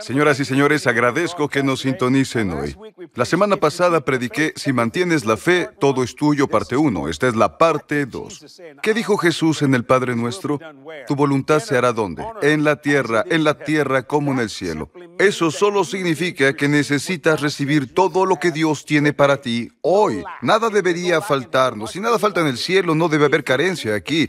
Señoras 0.00 0.40
y 0.40 0.44
señores, 0.44 0.86
agradezco 0.86 1.48
que 1.48 1.62
nos 1.62 1.80
sintonicen 1.80 2.50
hoy. 2.52 2.76
La 3.14 3.24
semana 3.24 3.56
pasada 3.56 4.04
prediqué 4.04 4.52
Si 4.56 4.72
mantienes 4.72 5.24
la 5.24 5.36
fe, 5.36 5.68
todo 5.78 6.02
es 6.02 6.14
tuyo, 6.14 6.48
parte 6.48 6.76
1. 6.76 7.08
Esta 7.08 7.28
es 7.28 7.36
la 7.36 7.58
parte 7.58 8.06
2. 8.06 8.62
¿Qué 8.82 8.94
dijo 8.94 9.16
Jesús 9.16 9.62
en 9.62 9.74
el 9.74 9.84
Padre 9.84 10.14
Nuestro? 10.16 10.58
Tu 11.06 11.14
voluntad 11.14 11.60
se 11.60 11.76
hará 11.76 11.92
donde? 11.92 12.24
En 12.42 12.64
la 12.64 12.76
tierra, 12.76 13.24
en 13.28 13.44
la 13.44 13.58
tierra 13.58 14.02
como 14.02 14.32
en 14.32 14.38
el 14.38 14.50
cielo. 14.50 14.90
Eso 15.18 15.50
solo 15.50 15.84
significa 15.84 16.54
que 16.54 16.68
necesitas 16.68 17.40
recibir 17.40 17.94
todo 17.94 18.26
lo 18.26 18.36
que 18.36 18.50
Dios 18.50 18.84
tiene 18.84 19.12
para 19.12 19.40
ti 19.40 19.70
hoy. 19.80 20.24
Nada 20.42 20.68
debería 20.68 21.20
faltarnos. 21.20 21.92
Si 21.92 22.00
nada 22.00 22.18
falta 22.18 22.40
en 22.40 22.48
el 22.48 22.58
cielo, 22.58 22.94
no 22.94 23.08
debe 23.08 23.26
haber 23.26 23.44
carencia 23.44 23.94
aquí. 23.94 24.28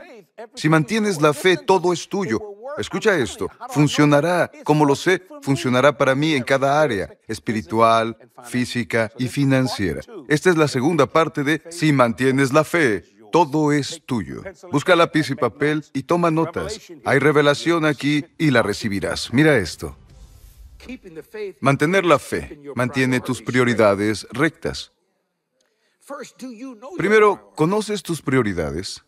Si 0.55 0.69
mantienes 0.69 1.21
la 1.21 1.33
fe, 1.33 1.57
todo 1.57 1.93
es 1.93 2.07
tuyo. 2.09 2.39
Escucha 2.77 3.17
esto, 3.17 3.49
funcionará, 3.69 4.51
como 4.63 4.85
lo 4.85 4.95
sé, 4.95 5.23
funcionará 5.41 5.97
para 5.97 6.15
mí 6.15 6.33
en 6.33 6.43
cada 6.43 6.81
área, 6.81 7.17
espiritual, 7.27 8.17
física 8.43 9.11
y 9.17 9.27
financiera. 9.27 10.01
Esta 10.27 10.49
es 10.49 10.57
la 10.57 10.67
segunda 10.67 11.05
parte 11.05 11.43
de 11.43 11.61
Si 11.69 11.91
mantienes 11.91 12.53
la 12.53 12.63
fe, 12.63 13.03
todo 13.31 13.71
es 13.71 14.03
tuyo. 14.05 14.43
Busca 14.71 14.95
lápiz 14.95 15.29
y 15.29 15.35
papel 15.35 15.83
y 15.93 16.03
toma 16.03 16.29
notas. 16.29 16.79
Hay 17.03 17.19
revelación 17.19 17.85
aquí 17.85 18.25
y 18.37 18.51
la 18.51 18.61
recibirás. 18.61 19.33
Mira 19.33 19.57
esto. 19.57 19.97
Mantener 21.59 22.05
la 22.05 22.19
fe 22.19 22.59
mantiene 22.75 23.21
tus 23.21 23.41
prioridades 23.41 24.27
rectas. 24.31 24.91
Primero, 26.97 27.51
¿conoces 27.55 28.03
tus 28.03 28.21
prioridades? 28.21 29.03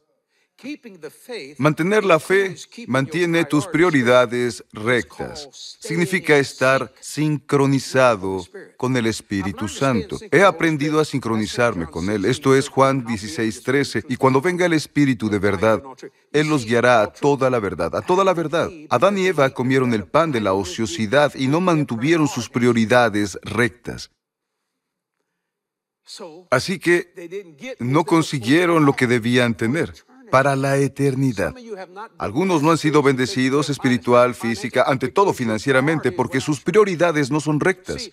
Mantener 1.58 2.06
la 2.06 2.20
fe 2.20 2.56
mantiene 2.88 3.44
tus 3.44 3.68
prioridades 3.68 4.64
rectas. 4.72 5.50
Significa 5.80 6.38
estar 6.38 6.94
sincronizado 7.02 8.46
con 8.78 8.96
el 8.96 9.06
Espíritu 9.08 9.68
Santo. 9.68 10.18
He 10.32 10.44
aprendido 10.44 11.00
a 11.00 11.06
sincronizarme 11.06 11.88
con 11.88 12.10
Él. 12.10 12.24
Esto 12.24 12.56
es 12.56 12.70
Juan 12.70 13.06
16, 13.06 13.64
13. 13.64 14.04
Y 14.08 14.16
cuando 14.16 14.40
venga 14.40 14.66
el 14.66 14.74
Espíritu 14.74 15.30
de 15.30 15.40
verdad, 15.40 15.84
Él 16.32 16.48
los 16.48 16.66
guiará 16.66 17.02
a 17.02 17.12
toda 17.12 17.50
la 17.50 17.60
verdad, 17.60 17.94
a 17.96 18.02
toda 18.02 18.24
la 18.24 18.34
verdad. 18.34 18.70
Adán 18.90 19.18
y 19.18 19.28
Eva 19.28 19.50
comieron 19.50 19.94
el 19.94 20.06
pan 20.06 20.32
de 20.32 20.42
la 20.42 20.54
ociosidad 20.54 21.36
y 21.36 21.48
no 21.48 21.60
mantuvieron 21.60 22.30
sus 22.30 22.50
prioridades 22.50 23.38
rectas. 23.44 24.10
Así 26.50 26.80
que 26.80 27.76
no 27.80 28.06
consiguieron 28.06 28.86
lo 28.86 28.94
que 28.94 29.08
debían 29.08 29.56
tener 29.58 29.94
para 30.36 30.58
la 30.58 30.76
eternidad. 30.76 31.56
Algunos 32.18 32.62
no 32.62 32.72
han 32.72 32.78
sido 32.78 33.02
bendecidos 33.02 33.70
espiritual, 33.70 34.36
física, 34.36 34.84
ante 34.86 35.08
todo 35.08 35.34
financieramente, 35.34 36.12
porque 36.12 36.42
sus 36.42 36.60
prioridades 36.60 37.32
no 37.32 37.40
son 37.40 37.62
rectas. 37.62 38.12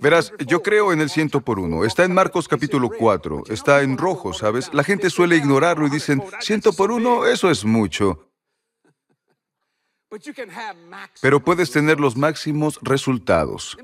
Verás, 0.00 0.32
yo 0.46 0.62
creo 0.62 0.90
en 0.90 1.02
el 1.02 1.10
ciento 1.10 1.42
por 1.42 1.58
uno. 1.58 1.84
Está 1.84 2.04
en 2.04 2.14
Marcos 2.14 2.48
capítulo 2.48 2.88
4. 2.88 3.42
Está 3.50 3.82
en 3.82 3.98
rojo, 3.98 4.32
¿sabes? 4.32 4.72
La 4.72 4.84
gente 4.84 5.10
suele 5.10 5.36
ignorarlo 5.36 5.86
y 5.86 5.90
dicen, 5.90 6.22
ciento 6.40 6.72
por 6.72 6.90
uno, 6.90 7.26
eso 7.26 7.50
es 7.50 7.62
mucho. 7.62 8.30
Pero 11.20 11.44
puedes 11.44 11.70
tener 11.70 12.00
los 12.00 12.16
máximos 12.16 12.78
resultados. 12.80 13.76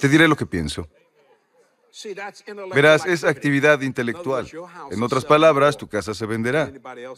Te 0.00 0.08
diré 0.08 0.26
lo 0.26 0.34
que 0.34 0.46
pienso. 0.46 0.88
Verás, 2.74 3.06
es 3.06 3.24
actividad 3.24 3.80
intelectual. 3.82 4.48
En 4.90 5.02
otras 5.02 5.24
palabras, 5.24 5.76
tu 5.76 5.88
casa 5.88 6.14
se 6.14 6.26
venderá, 6.26 6.72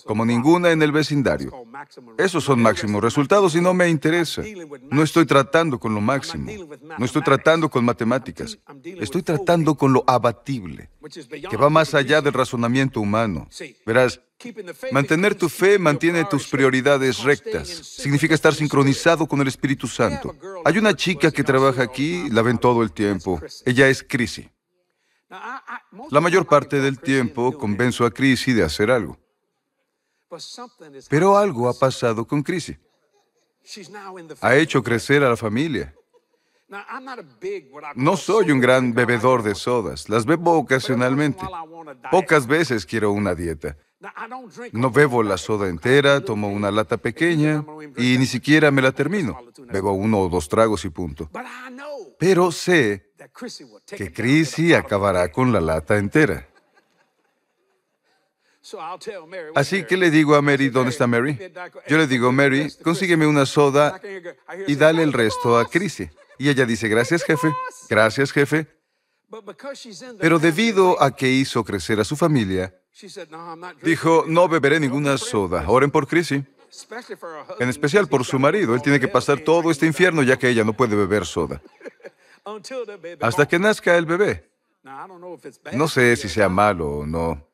como 0.05 0.25
ninguna 0.25 0.73
en 0.73 0.83
el 0.83 0.93
vecindario. 0.93 1.53
Esos 2.19 2.45
son 2.45 2.61
máximos 2.61 3.03
resultados 3.03 3.55
y 3.55 3.61
no 3.61 3.73
me 3.73 3.89
interesa. 3.89 4.43
No 4.91 5.03
estoy 5.03 5.27
tratando 5.27 5.79
con 5.79 5.95
lo 5.95 6.01
máximo. 6.01 6.51
No 6.99 7.05
estoy 7.05 7.23
tratando 7.23 7.71
con 7.71 7.85
matemáticas. 7.85 8.59
Estoy 8.85 9.23
tratando 9.23 9.77
con 9.77 9.93
lo 9.93 10.05
abatible, 10.07 10.91
que 11.51 11.57
va 11.57 11.71
más 11.71 11.95
allá 11.95 12.21
del 12.21 12.33
razonamiento 12.33 13.01
humano. 13.01 13.49
Verás, 13.87 14.21
Mantener 14.93 15.35
tu 15.35 15.49
fe 15.49 15.79
mantiene 15.79 16.25
tus 16.25 16.49
prioridades 16.49 17.23
rectas. 17.23 17.69
Significa 17.69 18.35
estar 18.35 18.55
sincronizado 18.55 19.27
con 19.27 19.41
el 19.41 19.49
Espíritu 19.49 19.87
Santo. 19.87 20.35
Hay 20.65 20.77
una 20.77 20.95
chica 20.95 21.31
que 21.31 21.45
trabaja 21.45 21.83
aquí, 21.83 22.29
la 22.31 22.43
ven 22.43 22.59
todo 22.59 22.83
el 22.83 22.93
tiempo. 22.93 23.41
Ella 23.65 23.89
es 23.89 24.03
Chrissy. 24.03 24.51
La 26.11 26.21
mayor 26.21 26.47
parte 26.47 26.81
del 26.81 26.99
tiempo 26.99 27.57
convenzo 27.57 28.05
a 28.05 28.11
Chrissy 28.11 28.53
de 28.53 28.63
hacer 28.63 28.91
algo. 28.91 29.19
Pero 31.09 31.37
algo 31.37 31.69
ha 31.69 31.75
pasado 31.75 32.27
con 32.27 32.43
Chrissy. 32.43 32.77
Ha 34.41 34.57
hecho 34.57 34.83
crecer 34.83 35.23
a 35.23 35.31
la 35.31 35.37
familia. 35.37 35.95
No 37.95 38.17
soy 38.17 38.51
un 38.51 38.61
gran 38.61 38.95
bebedor 38.95 39.43
de 39.43 39.55
sodas, 39.55 40.09
las 40.09 40.25
bebo 40.25 40.53
ocasionalmente. 40.55 41.45
Pocas 42.11 42.47
veces 42.47 42.85
quiero 42.85 43.13
una 43.13 43.35
dieta. 43.35 43.77
No 44.73 44.91
bebo 44.91 45.23
la 45.23 45.39
soda 45.39 45.69
entera, 45.69 46.21
tomo 46.23 46.49
una 46.49 46.71
lata 46.71 46.97
pequeña 46.97 47.65
y 47.97 48.19
ni 48.19 48.27
siquiera 48.27 48.71
me 48.71 48.83
la 48.83 48.93
termino. 48.93 49.39
Bebo 49.73 49.93
uno 49.93 50.21
o 50.21 50.29
dos 50.29 50.49
tragos 50.49 50.85
y 50.85 50.91
punto. 50.91 51.31
Pero 52.19 52.53
sé 52.53 53.14
que 53.97 54.13
Chrissy 54.13 54.75
acabará 54.75 55.31
con 55.31 55.53
la 55.53 55.61
lata 55.61 55.99
entera. 55.99 56.49
Así 59.55 59.85
que 59.85 59.97
le 59.97 60.11
digo 60.11 60.35
a 60.35 60.43
Mary, 60.43 60.71
¿dónde 60.71 60.91
está 60.91 61.07
Mary? 61.07 61.39
Yo 61.87 61.99
le 61.99 62.07
digo, 62.07 62.33
Mary, 62.33 62.73
consígueme 62.83 63.27
una 63.27 63.45
soda 63.45 64.01
y 64.67 64.75
dale 64.75 65.03
el 65.03 65.13
resto 65.13 65.59
a 65.59 65.69
Chrissy. 65.69 66.09
Y 66.39 66.49
ella 66.49 66.65
dice, 66.65 66.89
gracias 66.89 67.23
jefe, 67.25 67.55
gracias 67.89 68.33
jefe. 68.33 68.67
Pero 70.21 70.39
debido 70.39 71.01
a 71.03 71.15
que 71.15 71.29
hizo 71.29 71.63
crecer 71.65 72.01
a 72.01 72.05
su 72.05 72.17
familia, 72.17 72.75
dijo, 73.83 74.25
no 74.27 74.49
beberé 74.49 74.81
ninguna 74.81 75.19
soda. 75.19 75.65
Oren 75.69 75.91
por 75.91 76.07
Chrissy. 76.07 76.45
En 77.61 77.69
especial 77.69 78.09
por 78.09 78.25
su 78.25 78.39
marido. 78.39 78.75
Él 78.75 78.83
tiene 78.83 78.99
que 78.99 79.09
pasar 79.09 79.41
todo 79.41 79.71
este 79.71 79.87
infierno 79.87 80.23
ya 80.23 80.37
que 80.37 80.49
ella 80.49 80.65
no 80.65 80.73
puede 80.73 80.97
beber 80.97 81.27
soda. 81.27 81.61
Hasta 83.21 83.47
que 83.49 83.59
nazca 83.59 83.97
el 83.97 84.07
bebé. 84.07 84.51
No 85.73 85.89
sé 85.89 86.17
si 86.17 86.29
sea 86.29 86.49
malo 86.49 86.99
o 86.99 87.07
no. 87.07 87.49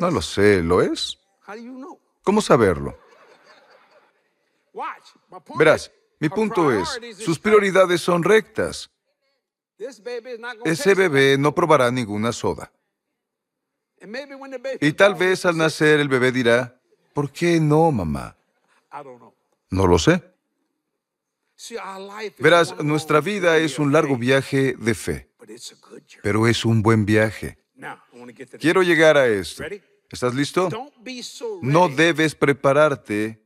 No 0.00 0.10
lo 0.10 0.22
sé, 0.22 0.62
¿lo 0.62 0.80
es? 0.80 1.18
¿Cómo 2.22 2.40
saberlo? 2.40 2.98
Verás, 5.58 5.90
mi 6.20 6.28
punto 6.28 6.72
es, 6.72 6.98
sus 7.16 7.38
prioridades 7.38 8.00
son 8.00 8.22
rectas. 8.22 8.90
Ese 10.64 10.94
bebé 10.94 11.36
no 11.38 11.54
probará 11.54 11.90
ninguna 11.90 12.32
soda. 12.32 12.72
Y 14.80 14.92
tal 14.92 15.14
vez 15.14 15.44
al 15.44 15.56
nacer 15.56 16.00
el 16.00 16.08
bebé 16.08 16.32
dirá, 16.32 16.80
¿por 17.12 17.32
qué 17.32 17.58
no, 17.60 17.90
mamá? 17.90 18.36
No 19.70 19.86
lo 19.86 19.98
sé. 19.98 20.22
Verás, 22.38 22.82
nuestra 22.84 23.20
vida 23.20 23.58
es 23.58 23.78
un 23.78 23.92
largo 23.92 24.16
viaje 24.16 24.74
de 24.78 24.94
fe, 24.94 25.28
pero 26.22 26.46
es 26.46 26.64
un 26.64 26.82
buen 26.82 27.04
viaje. 27.04 27.58
Quiero 28.60 28.82
llegar 28.82 29.16
a 29.16 29.26
esto. 29.26 29.64
¿Estás 30.10 30.34
listo? 30.34 30.68
No 31.62 31.88
debes 31.88 32.34
prepararte 32.34 33.42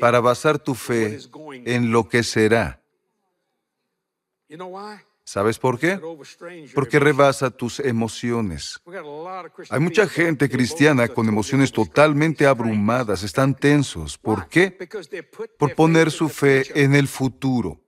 para 0.00 0.20
basar 0.20 0.58
tu 0.58 0.74
fe 0.74 1.18
en 1.64 1.92
lo 1.92 2.08
que 2.08 2.22
será. 2.22 2.82
¿Sabes 5.28 5.58
por 5.58 5.78
qué? 5.78 6.00
Porque 6.74 6.98
rebasa 6.98 7.50
tus 7.50 7.80
emociones. 7.80 8.80
Hay 9.68 9.78
mucha 9.78 10.08
gente 10.08 10.48
cristiana 10.48 11.06
con 11.06 11.28
emociones 11.28 11.70
totalmente 11.70 12.46
abrumadas, 12.46 13.22
están 13.22 13.54
tensos. 13.54 14.16
¿Por 14.16 14.48
qué? 14.48 14.70
Por 15.58 15.74
poner 15.74 16.10
su 16.10 16.30
fe 16.30 16.82
en 16.82 16.94
el 16.94 17.08
futuro, 17.08 17.78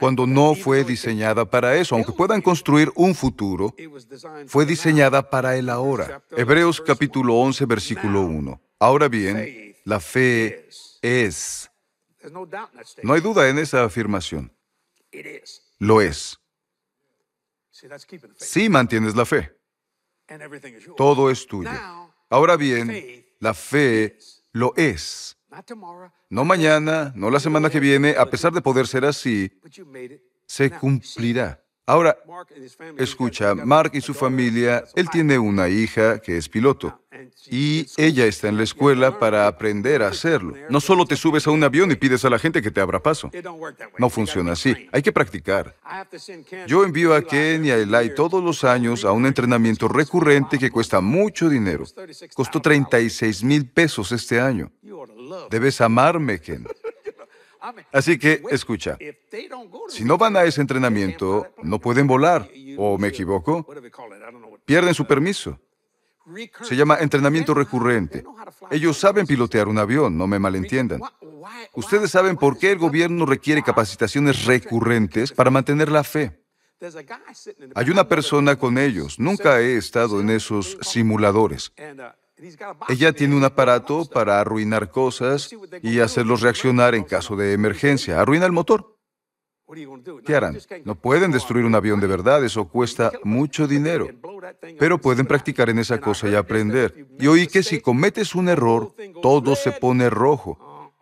cuando 0.00 0.26
no 0.26 0.54
fue 0.54 0.84
diseñada 0.84 1.44
para 1.44 1.76
eso. 1.76 1.94
Aunque 1.94 2.12
puedan 2.12 2.40
construir 2.40 2.90
un 2.94 3.14
futuro, 3.14 3.74
fue 4.46 4.64
diseñada 4.64 5.28
para 5.28 5.54
el 5.58 5.68
ahora. 5.68 6.22
Hebreos 6.34 6.80
capítulo 6.80 7.34
11, 7.34 7.66
versículo 7.66 8.22
1. 8.22 8.58
Ahora 8.78 9.08
bien, 9.08 9.76
la 9.84 10.00
fe 10.00 10.66
es. 11.02 11.70
No 13.02 13.12
hay 13.12 13.20
duda 13.20 13.50
en 13.50 13.58
esa 13.58 13.84
afirmación. 13.84 14.55
Lo 15.78 16.00
es. 16.00 16.38
Si 18.38 18.68
mantienes 18.68 19.14
la 19.14 19.24
fe. 19.24 19.56
Todo 20.96 21.30
es 21.30 21.46
tuyo. 21.46 21.70
Ahora 22.30 22.56
bien, 22.56 23.26
la 23.38 23.54
fe 23.54 24.18
lo 24.52 24.74
es. 24.76 25.36
No 26.28 26.44
mañana, 26.44 27.12
no 27.14 27.30
la 27.30 27.40
semana 27.40 27.70
que 27.70 27.80
viene, 27.80 28.16
a 28.16 28.26
pesar 28.26 28.52
de 28.52 28.60
poder 28.60 28.86
ser 28.86 29.04
así, 29.04 29.50
se 30.46 30.70
cumplirá. 30.70 31.62
Ahora, 31.88 32.18
escucha, 32.98 33.54
Mark 33.54 33.92
y 33.94 34.00
su 34.00 34.12
familia, 34.12 34.84
él 34.96 35.08
tiene 35.08 35.38
una 35.38 35.68
hija 35.68 36.18
que 36.18 36.36
es 36.36 36.48
piloto 36.48 37.00
y 37.48 37.86
ella 37.96 38.26
está 38.26 38.48
en 38.48 38.56
la 38.56 38.64
escuela 38.64 39.18
para 39.18 39.46
aprender 39.46 40.02
a 40.02 40.08
hacerlo. 40.08 40.54
No 40.68 40.80
solo 40.80 41.06
te 41.06 41.16
subes 41.16 41.46
a 41.46 41.50
un 41.50 41.62
avión 41.62 41.90
y 41.92 41.94
pides 41.94 42.24
a 42.24 42.30
la 42.30 42.40
gente 42.40 42.60
que 42.60 42.72
te 42.72 42.80
abra 42.80 43.00
paso. 43.00 43.30
No 43.98 44.10
funciona 44.10 44.52
así. 44.52 44.88
Hay 44.92 45.02
que 45.02 45.12
practicar. 45.12 45.76
Yo 46.66 46.84
envío 46.84 47.14
a 47.14 47.22
Ken 47.22 47.64
y 47.64 47.70
a 47.70 47.76
Eli 47.76 48.14
todos 48.14 48.42
los 48.42 48.64
años 48.64 49.04
a 49.04 49.12
un 49.12 49.24
entrenamiento 49.26 49.86
recurrente 49.86 50.58
que 50.58 50.70
cuesta 50.70 51.00
mucho 51.00 51.48
dinero. 51.48 51.84
Costó 52.34 52.60
36 52.60 53.44
mil 53.44 53.68
pesos 53.68 54.10
este 54.12 54.40
año. 54.40 54.72
Debes 55.50 55.80
amarme, 55.80 56.40
Ken. 56.40 56.66
Así 57.92 58.18
que, 58.18 58.42
escucha, 58.50 58.98
si 59.88 60.04
no 60.04 60.18
van 60.18 60.36
a 60.36 60.44
ese 60.44 60.60
entrenamiento, 60.60 61.46
no 61.62 61.78
pueden 61.78 62.06
volar, 62.06 62.48
¿o 62.76 62.98
me 62.98 63.08
equivoco? 63.08 63.66
Pierden 64.64 64.94
su 64.94 65.06
permiso. 65.06 65.58
Se 66.62 66.74
llama 66.74 66.98
entrenamiento 67.00 67.54
recurrente. 67.54 68.24
Ellos 68.70 68.98
saben 68.98 69.26
pilotear 69.26 69.68
un 69.68 69.78
avión, 69.78 70.18
no 70.18 70.26
me 70.26 70.38
malentiendan. 70.38 71.00
Ustedes 71.74 72.10
saben 72.10 72.36
por 72.36 72.58
qué 72.58 72.72
el 72.72 72.78
gobierno 72.78 73.26
requiere 73.26 73.62
capacitaciones 73.62 74.44
recurrentes 74.44 75.32
para 75.32 75.50
mantener 75.50 75.90
la 75.90 76.02
fe. 76.02 76.42
Hay 77.74 77.90
una 77.90 78.08
persona 78.08 78.56
con 78.56 78.76
ellos. 78.76 79.18
Nunca 79.18 79.60
he 79.60 79.76
estado 79.76 80.20
en 80.20 80.30
esos 80.30 80.76
simuladores. 80.82 81.72
Ella 82.88 83.12
tiene 83.12 83.34
un 83.34 83.44
aparato 83.44 84.04
para 84.04 84.40
arruinar 84.40 84.90
cosas 84.90 85.50
y 85.82 86.00
hacerlos 86.00 86.42
reaccionar 86.42 86.94
en 86.94 87.04
caso 87.04 87.34
de 87.36 87.52
emergencia. 87.52 88.20
Arruina 88.20 88.44
el 88.46 88.52
motor. 88.52 88.96
¿Qué 90.24 90.36
harán? 90.36 90.58
No 90.84 90.94
pueden 90.94 91.32
destruir 91.32 91.64
un 91.64 91.74
avión 91.74 91.98
de 91.98 92.06
verdad, 92.06 92.44
eso 92.44 92.68
cuesta 92.68 93.10
mucho 93.24 93.66
dinero. 93.66 94.08
Pero 94.78 94.98
pueden 94.98 95.26
practicar 95.26 95.70
en 95.70 95.78
esa 95.78 96.00
cosa 96.00 96.28
y 96.28 96.34
aprender. 96.34 97.06
Y 97.18 97.26
oí 97.26 97.48
que 97.48 97.62
si 97.62 97.80
cometes 97.80 98.34
un 98.34 98.48
error, 98.48 98.94
todo 99.22 99.56
se 99.56 99.72
pone 99.72 100.08
rojo. 100.08 100.92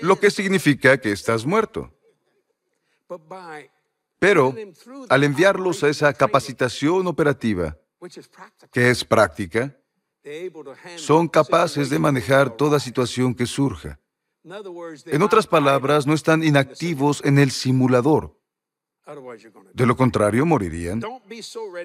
Lo 0.00 0.18
que 0.18 0.30
significa 0.30 0.98
que 0.98 1.12
estás 1.12 1.46
muerto. 1.46 1.92
Pero 4.18 4.54
al 5.08 5.22
enviarlos 5.22 5.84
a 5.84 5.88
esa 5.88 6.12
capacitación 6.12 7.06
operativa, 7.06 7.76
que 8.72 8.90
es 8.90 9.04
práctica, 9.04 9.76
son 10.96 11.28
capaces 11.28 11.90
de 11.90 11.98
manejar 11.98 12.50
toda 12.50 12.80
situación 12.80 13.34
que 13.34 13.46
surja. 13.46 13.98
En 15.06 15.22
otras 15.22 15.46
palabras, 15.46 16.06
no 16.06 16.14
están 16.14 16.42
inactivos 16.42 17.22
en 17.24 17.38
el 17.38 17.50
simulador. 17.50 18.38
De 19.72 19.86
lo 19.86 19.96
contrario, 19.96 20.44
morirían. 20.44 21.02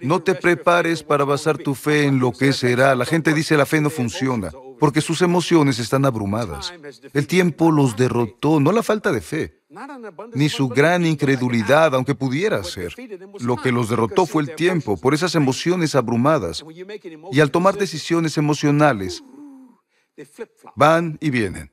No 0.02 0.22
te 0.22 0.36
prepares 0.36 1.04
para 1.04 1.24
basar 1.24 1.58
tu 1.58 1.74
fe 1.74 2.04
en 2.04 2.20
lo 2.20 2.32
que 2.32 2.52
será. 2.52 2.96
La 2.96 3.06
gente 3.06 3.34
dice 3.34 3.56
la 3.56 3.66
fe 3.66 3.80
no 3.80 3.90
funciona, 3.90 4.52
porque 4.84 5.00
sus 5.00 5.22
emociones 5.22 5.80
están 5.80 6.04
abrumadas. 6.04 6.74
El 7.14 7.26
tiempo 7.26 7.72
los 7.72 7.96
derrotó, 7.96 8.60
no 8.60 8.74
la 8.74 8.84
falta 8.84 9.14
de 9.14 9.22
fe, 9.22 9.62
ni 10.34 10.50
su 10.50 10.68
gran 10.68 11.06
incredulidad, 11.06 11.96
aunque 11.96 12.16
pudiera 12.16 12.62
ser. 12.66 12.94
Lo 13.40 13.56
que 13.56 13.72
los 13.72 13.88
derrotó 13.88 14.26
fue 14.26 14.44
el 14.44 14.56
tiempo, 14.56 14.98
por 14.98 15.14
esas 15.14 15.36
emociones 15.36 15.96
abrumadas. 15.96 16.66
Y 17.32 17.40
al 17.40 17.50
tomar 17.50 17.78
decisiones 17.78 18.38
emocionales, 18.38 19.24
van 20.76 21.18
y 21.22 21.30
vienen. 21.30 21.72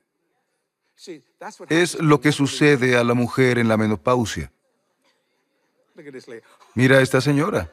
Es 1.67 1.99
lo 1.99 2.21
que 2.21 2.31
sucede 2.31 2.95
a 2.95 3.03
la 3.03 3.13
mujer 3.13 3.57
en 3.57 3.67
la 3.67 3.75
menopausia. 3.75 4.53
Mira 6.75 6.99
a 6.99 7.01
esta 7.01 7.19
señora. 7.19 7.69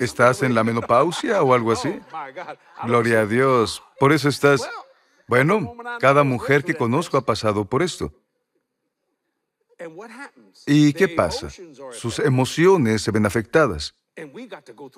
¿Estás 0.00 0.42
en 0.42 0.54
la 0.54 0.64
menopausia 0.64 1.42
o 1.42 1.54
algo 1.54 1.72
así? 1.72 1.98
Gloria 2.84 3.20
a 3.20 3.26
Dios. 3.26 3.82
Por 3.98 4.12
eso 4.12 4.28
estás... 4.28 4.68
Bueno, 5.28 5.74
cada 5.98 6.22
mujer 6.22 6.62
que 6.64 6.76
conozco 6.76 7.16
ha 7.16 7.24
pasado 7.24 7.64
por 7.64 7.82
esto. 7.82 8.12
¿Y 10.66 10.92
qué 10.92 11.08
pasa? 11.08 11.48
Sus 11.92 12.18
emociones 12.20 13.02
se 13.02 13.10
ven 13.10 13.26
afectadas. 13.26 13.94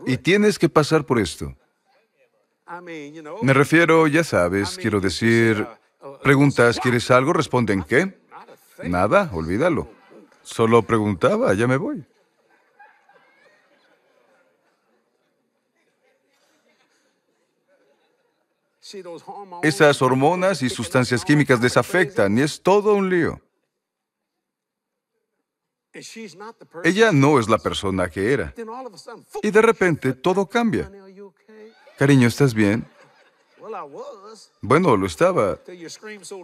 Y 0.06 0.19
tienes 0.19 0.59
que 0.59 0.69
pasar 0.69 1.05
por 1.05 1.19
esto. 1.19 1.55
Me 3.43 3.55
refiero, 3.55 4.06
ya 4.06 4.23
sabes, 4.23 4.76
quiero 4.76 5.00
decir, 5.00 5.67
preguntas, 6.23 6.79
¿quieres 6.79 7.11
algo? 7.11 7.32
Responden, 7.32 7.82
¿qué? 7.82 8.19
Nada, 8.85 9.31
olvídalo. 9.32 9.88
Solo 10.43 10.82
preguntaba, 10.82 11.55
ya 11.55 11.67
me 11.67 11.79
voy. 11.79 12.05
Esas 19.62 20.02
hormonas 20.02 20.62
y 20.62 20.70
sustancias 20.70 21.25
químicas 21.25 21.61
les 21.61 21.76
afectan 21.76 22.38
y 22.38 22.43
es 22.43 22.62
todo 22.62 22.94
un 22.94 23.11
lío. 23.11 23.40
Ella 26.85 27.12
no 27.12 27.40
es 27.40 27.49
la 27.49 27.58
persona 27.58 28.08
que 28.08 28.32
era. 28.32 28.55
Y 29.43 29.50
de 29.50 29.62
repente 29.62 30.12
todo 30.12 30.49
cambia. 30.49 30.90
Cariño, 31.99 32.29
¿estás 32.29 32.55
bien? 32.55 32.87
Bueno, 34.61 34.96
lo 34.96 35.06
estaba. 35.06 35.58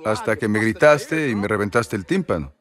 Hasta 0.04 0.36
que 0.36 0.48
me 0.48 0.60
gritaste 0.60 1.28
y 1.28 1.34
me 1.34 1.48
reventaste 1.48 1.96
el 1.96 2.04
tímpano. 2.04 2.52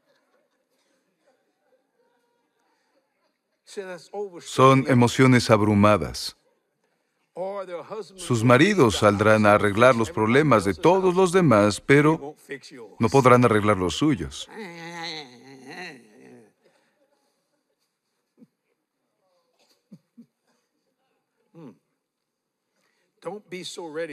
Son 4.39 4.85
emociones 4.87 5.49
abrumadas. 5.49 6.37
Sus 8.15 8.43
maridos 8.43 8.97
saldrán 8.97 9.45
a 9.45 9.55
arreglar 9.55 9.95
los 9.95 10.11
problemas 10.11 10.65
de 10.65 10.73
todos 10.73 11.15
los 11.15 11.31
demás, 11.31 11.81
pero 11.81 12.35
no 12.99 13.09
podrán 13.09 13.43
arreglar 13.43 13.77
los 13.77 13.95
suyos. 13.95 14.47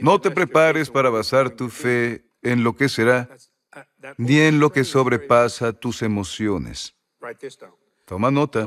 No 0.01 0.21
te 0.21 0.31
prepares 0.31 0.89
para 0.89 1.11
basar 1.11 1.51
tu 1.51 1.69
fe 1.69 2.25
en 2.43 2.63
lo 2.63 2.75
que 2.75 2.89
será, 2.89 3.29
ni 4.17 4.39
en 4.39 4.61
lo 4.61 4.71
que 4.71 4.85
sobrepasa 4.85 5.73
tus 5.73 6.03
emociones. 6.03 6.95
Toma 8.07 8.31
nota. 8.31 8.67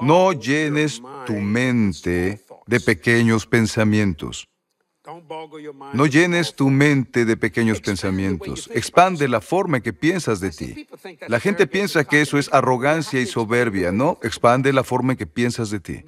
No 0.00 0.32
llenes 0.32 1.00
tu 1.26 1.34
mente 1.34 2.43
de 2.66 2.80
pequeños 2.80 3.46
pensamientos. 3.46 4.48
No 5.92 6.06
llenes 6.06 6.54
tu 6.54 6.70
mente 6.70 7.26
de 7.26 7.36
pequeños 7.36 7.82
pensamientos. 7.82 8.70
Expande 8.72 9.28
la 9.28 9.42
forma 9.42 9.76
en 9.76 9.82
que 9.82 9.92
piensas 9.92 10.40
de 10.40 10.50
ti. 10.50 10.86
La 11.28 11.40
gente 11.40 11.66
piensa 11.66 12.04
que 12.04 12.22
eso 12.22 12.38
es 12.38 12.50
arrogancia 12.54 13.20
y 13.20 13.26
soberbia. 13.26 13.92
No, 13.92 14.18
expande 14.22 14.72
la 14.72 14.82
forma 14.82 15.12
en 15.12 15.18
que 15.18 15.26
piensas 15.26 15.68
de 15.68 15.80
ti. 15.80 16.02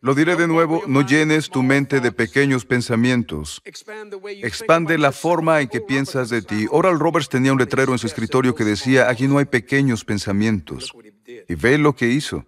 Lo 0.00 0.14
diré 0.14 0.36
de 0.36 0.46
nuevo, 0.46 0.84
no 0.86 1.04
llenes 1.04 1.50
tu 1.50 1.64
mente 1.64 1.98
de 2.00 2.12
pequeños 2.12 2.64
pensamientos. 2.64 3.62
Expande 3.64 4.96
la 4.96 5.10
forma 5.10 5.60
en 5.60 5.68
que 5.68 5.80
piensas 5.80 6.30
de 6.30 6.42
ti. 6.42 6.68
Oral 6.70 7.00
Roberts 7.00 7.28
tenía 7.28 7.52
un 7.52 7.58
letrero 7.58 7.92
en 7.92 7.98
su 7.98 8.06
escritorio 8.06 8.54
que 8.54 8.64
decía, 8.64 9.10
aquí 9.10 9.26
no 9.26 9.38
hay 9.38 9.46
pequeños 9.46 10.04
pensamientos. 10.04 10.92
Y 11.48 11.54
ve 11.56 11.78
lo 11.78 11.96
que 11.96 12.06
hizo. 12.06 12.46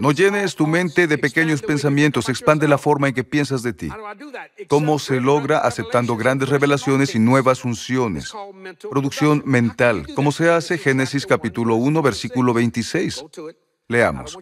No 0.00 0.12
llenes 0.12 0.54
tu 0.54 0.66
mente 0.66 1.06
de 1.06 1.16
pequeños 1.16 1.62
pensamientos, 1.62 2.28
expande 2.28 2.68
la 2.68 2.76
forma 2.76 3.08
en 3.08 3.14
que 3.14 3.24
piensas 3.24 3.62
de 3.62 3.72
ti. 3.72 3.88
¿Cómo 4.68 4.98
se 4.98 5.20
logra 5.20 5.58
aceptando 5.58 6.16
grandes 6.16 6.48
revelaciones 6.50 7.14
y 7.14 7.18
nuevas 7.18 7.64
unciones? 7.64 8.32
Producción 8.90 9.42
mental. 9.46 10.06
¿Cómo 10.14 10.32
se 10.32 10.50
hace? 10.50 10.76
Génesis 10.76 11.26
capítulo 11.26 11.76
1, 11.76 12.02
versículo 12.02 12.52
26. 12.52 13.24
Leamos. 13.88 14.36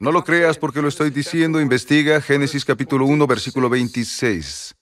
No 0.00 0.10
lo 0.10 0.24
creas 0.24 0.58
porque 0.58 0.82
lo 0.82 0.88
estoy 0.88 1.10
diciendo, 1.10 1.60
investiga 1.60 2.20
Génesis 2.20 2.64
capítulo 2.64 3.04
1, 3.06 3.26
versículo 3.26 3.68
26. 3.68 4.74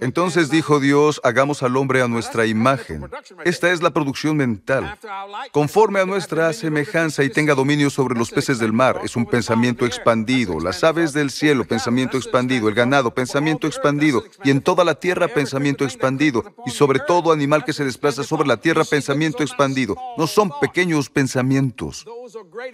Entonces 0.00 0.50
dijo 0.50 0.80
Dios, 0.80 1.20
hagamos 1.24 1.62
al 1.62 1.76
hombre 1.76 2.02
a 2.02 2.08
nuestra 2.08 2.46
imagen. 2.46 3.08
Esta 3.44 3.70
es 3.70 3.82
la 3.82 3.90
producción 3.90 4.36
mental. 4.36 4.98
Conforme 5.50 6.00
a 6.00 6.06
nuestra 6.06 6.52
semejanza 6.52 7.24
y 7.24 7.30
tenga 7.30 7.54
dominio 7.54 7.90
sobre 7.90 8.14
los 8.14 8.30
peces 8.30 8.58
del 8.58 8.72
mar, 8.72 9.00
es 9.02 9.16
un 9.16 9.26
pensamiento 9.26 9.86
expandido. 9.86 10.60
Las 10.60 10.84
aves 10.84 11.12
del 11.12 11.30
cielo, 11.30 11.64
pensamiento 11.64 12.16
expandido. 12.16 12.68
El 12.68 12.74
ganado, 12.74 13.12
pensamiento 13.12 13.66
expandido. 13.66 14.24
Y 14.44 14.50
en 14.50 14.60
toda 14.60 14.84
la 14.84 14.94
tierra, 14.94 15.28
pensamiento 15.28 15.84
expandido. 15.84 16.44
Y 16.66 16.70
sobre 16.70 17.00
todo 17.00 17.32
animal 17.32 17.64
que 17.64 17.72
se 17.72 17.84
desplaza 17.84 18.22
sobre 18.22 18.46
la 18.46 18.58
tierra, 18.58 18.84
pensamiento 18.84 19.42
expandido. 19.42 19.96
No 20.16 20.26
son 20.26 20.52
pequeños 20.60 21.10
pensamientos. 21.10 22.04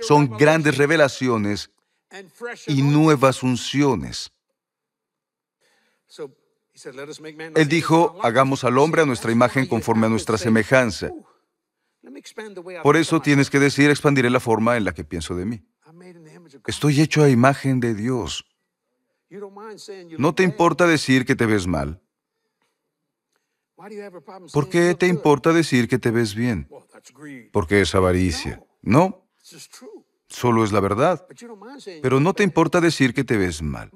Son 0.00 0.28
grandes 0.36 0.76
revelaciones 0.76 1.70
y 2.66 2.82
nuevas 2.82 3.42
unciones. 3.42 4.32
Él 7.54 7.68
dijo, 7.68 8.18
hagamos 8.22 8.64
al 8.64 8.78
hombre 8.78 9.02
a 9.02 9.06
nuestra 9.06 9.32
imagen 9.32 9.66
conforme 9.66 10.06
a 10.06 10.08
nuestra 10.10 10.38
semejanza. 10.38 11.10
Por 12.82 12.96
eso 12.96 13.20
tienes 13.20 13.50
que 13.50 13.58
decir, 13.58 13.90
expandiré 13.90 14.30
la 14.30 14.40
forma 14.40 14.76
en 14.76 14.84
la 14.84 14.92
que 14.92 15.04
pienso 15.04 15.34
de 15.34 15.44
mí. 15.44 15.62
Estoy 16.66 17.00
hecho 17.00 17.22
a 17.22 17.28
imagen 17.28 17.80
de 17.80 17.94
Dios. 17.94 18.44
¿No 20.18 20.34
te 20.34 20.42
importa 20.42 20.86
decir 20.86 21.26
que 21.26 21.36
te 21.36 21.46
ves 21.46 21.66
mal? 21.66 22.00
¿Por 24.52 24.68
qué 24.68 24.94
te 24.94 25.06
importa 25.06 25.52
decir 25.52 25.88
que 25.88 25.98
te 25.98 26.10
ves 26.10 26.34
bien? 26.34 26.68
Porque 27.52 27.80
es 27.80 27.94
avaricia. 27.94 28.62
No, 28.82 29.28
solo 30.28 30.64
es 30.64 30.72
la 30.72 30.80
verdad. 30.80 31.26
Pero 32.02 32.20
no 32.20 32.34
te 32.34 32.42
importa 32.42 32.80
decir 32.80 33.14
que 33.14 33.24
te 33.24 33.36
ves 33.36 33.62
mal. 33.62 33.90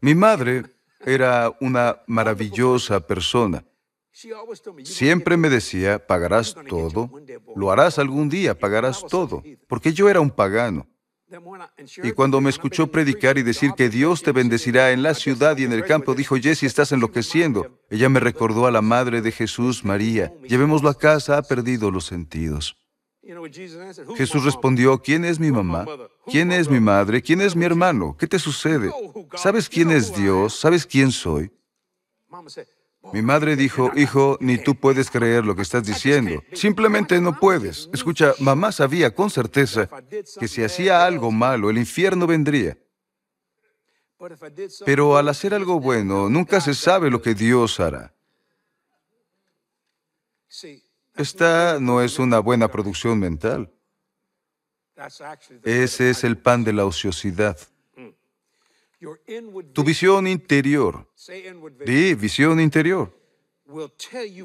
Mi 0.00 0.14
madre 0.14 0.64
era 1.00 1.52
una 1.60 2.02
maravillosa 2.06 3.00
persona. 3.00 3.64
Siempre 4.84 5.36
me 5.36 5.48
decía, 5.48 6.06
pagarás 6.06 6.54
todo, 6.68 7.10
lo 7.56 7.70
harás 7.70 7.98
algún 7.98 8.28
día, 8.28 8.58
pagarás 8.58 9.04
todo, 9.08 9.42
porque 9.68 9.92
yo 9.92 10.08
era 10.08 10.20
un 10.20 10.30
pagano. 10.30 10.86
Y 12.02 12.10
cuando 12.12 12.40
me 12.40 12.50
escuchó 12.50 12.88
predicar 12.88 13.38
y 13.38 13.42
decir 13.42 13.72
que 13.76 13.88
Dios 13.88 14.22
te 14.22 14.32
bendecirá 14.32 14.90
en 14.90 15.02
la 15.02 15.14
ciudad 15.14 15.56
y 15.58 15.64
en 15.64 15.72
el 15.72 15.84
campo, 15.84 16.14
dijo, 16.14 16.36
Jesse, 16.36 16.64
estás 16.64 16.90
enloqueciendo. 16.90 17.78
Ella 17.88 18.08
me 18.08 18.18
recordó 18.18 18.66
a 18.66 18.72
la 18.72 18.82
Madre 18.82 19.22
de 19.22 19.30
Jesús, 19.30 19.84
María. 19.84 20.32
Llevémoslo 20.42 20.88
a 20.88 20.98
casa, 20.98 21.38
ha 21.38 21.42
perdido 21.42 21.92
los 21.92 22.06
sentidos. 22.06 22.76
Jesús 24.16 24.44
respondió, 24.44 25.00
¿quién 25.00 25.24
es 25.24 25.38
mi 25.38 25.50
mamá? 25.50 25.86
¿Quién 26.26 26.52
es 26.52 26.68
mi 26.68 26.80
madre? 26.80 27.22
¿Quién 27.22 27.40
es 27.40 27.54
mi 27.54 27.64
hermano? 27.64 28.16
¿Qué 28.18 28.26
te 28.26 28.38
sucede? 28.38 28.90
¿Sabes 29.36 29.68
quién 29.68 29.90
es 29.90 30.14
Dios? 30.14 30.58
¿Sabes 30.58 30.86
quién 30.86 31.12
soy? 31.12 31.52
Mi 33.12 33.22
madre 33.22 33.56
dijo, 33.56 33.90
hijo, 33.96 34.36
ni 34.40 34.58
tú 34.58 34.74
puedes 34.74 35.10
creer 35.10 35.44
lo 35.44 35.54
que 35.56 35.62
estás 35.62 35.84
diciendo. 35.84 36.42
Simplemente 36.52 37.20
no 37.20 37.38
puedes. 37.38 37.88
Escucha, 37.92 38.34
mamá 38.38 38.72
sabía 38.72 39.14
con 39.14 39.30
certeza 39.30 39.88
que 40.38 40.48
si 40.48 40.62
hacía 40.62 41.04
algo 41.04 41.30
malo, 41.30 41.70
el 41.70 41.78
infierno 41.78 42.26
vendría. 42.26 42.78
Pero 44.84 45.16
al 45.16 45.28
hacer 45.28 45.54
algo 45.54 45.80
bueno, 45.80 46.28
nunca 46.28 46.60
se 46.60 46.74
sabe 46.74 47.10
lo 47.10 47.22
que 47.22 47.34
Dios 47.34 47.80
hará. 47.80 48.14
Esta 51.20 51.78
no 51.78 52.00
es 52.00 52.18
una 52.18 52.38
buena 52.38 52.68
producción 52.68 53.18
mental. 53.18 53.70
Ese 55.64 56.10
es 56.10 56.24
el 56.24 56.38
pan 56.38 56.64
de 56.64 56.72
la 56.72 56.86
ociosidad. 56.86 57.58
Tu 59.74 59.84
visión 59.84 60.26
interior, 60.26 61.06
di 61.84 62.14
visión 62.14 62.58
interior, 62.58 63.12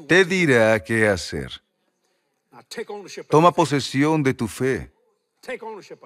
te 0.06 0.24
dirá 0.24 0.82
qué 0.84 1.08
hacer. 1.08 1.50
Toma 3.28 3.52
posesión 3.52 4.22
de 4.22 4.34
tu 4.34 4.46
fe. 4.46 4.92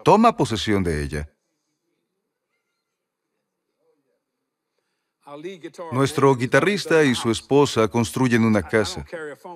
Toma 0.05 0.37
posesión 0.37 0.85
de 0.85 1.03
ella. 1.03 1.29
Nuestro 5.93 6.35
guitarrista 6.35 7.05
y 7.05 7.15
su 7.15 7.31
esposa 7.31 7.89
construyen 7.89 8.45
una 8.45 8.63
casa. 8.63 9.05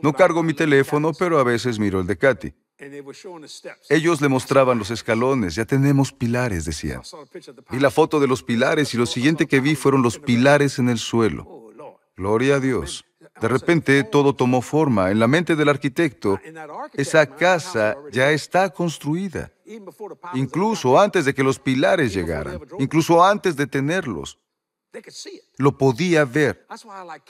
No 0.03 0.13
cargo 0.13 0.43
mi 0.43 0.55
teléfono, 0.55 1.13
pero 1.13 1.39
a 1.39 1.45
veces 1.45 1.79
miro 1.79 2.01
el 2.01 2.07
de 2.07 2.17
Katy. 2.17 2.55
Ellos 3.89 4.21
le 4.21 4.29
mostraban 4.29 4.79
los 4.79 4.91
escalones, 4.91 5.55
ya 5.55 5.65
tenemos 5.65 6.13
pilares, 6.13 6.65
decían. 6.65 7.03
Vi 7.71 7.79
la 7.79 7.91
foto 7.91 8.21
de 8.21 8.27
los 8.27 8.43
pilares 8.43 8.95
y 8.95 8.97
lo 8.97 9.07
siguiente 9.07 9.47
que 9.47 9.61
vi 9.61 9.75
fueron 9.75 10.03
los 10.03 10.19
pilares 10.19 10.79
en 10.79 10.89
el 10.89 10.99
suelo. 10.99 11.71
Gloria 12.17 12.57
a 12.57 12.61
Dios. 12.61 13.05
De 13.41 13.49
repente 13.49 14.05
todo 14.05 14.35
tomó 14.35 14.63
forma. 14.63 15.11
En 15.11 15.19
la 15.19 15.27
mente 15.27 15.57
del 15.57 15.69
arquitecto, 15.69 16.39
esa 16.93 17.27
casa 17.27 17.97
ya 18.13 18.31
está 18.31 18.71
construida. 18.71 19.51
Incluso 20.35 21.01
antes 21.01 21.25
de 21.25 21.35
que 21.35 21.43
los 21.43 21.59
pilares 21.59 22.13
llegaran, 22.13 22.61
incluso 22.79 23.25
antes 23.25 23.57
de 23.57 23.67
tenerlos. 23.67 24.39
Lo 25.59 25.77
podía 25.77 26.25
ver. 26.25 26.67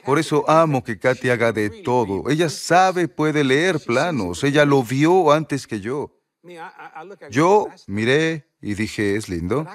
Por 0.04 0.18
eso 0.18 0.49
amo 0.49 0.83
que 0.83 0.99
Katy 0.99 1.30
haga 1.30 1.52
de 1.52 1.71
todo. 1.83 2.28
Ella 2.30 2.49
sabe, 2.49 3.09
puede 3.09 3.44
leer 3.44 3.80
planos. 3.80 4.44
Ella 4.44 4.64
lo 4.64 4.83
vio 4.83 5.33
antes 5.33 5.66
que 5.66 5.80
yo. 5.80 6.11
Yo 7.30 7.68
miré 7.87 8.47
y 8.61 8.75
dije, 8.75 9.16
es 9.16 9.28
lindo, 9.28 9.66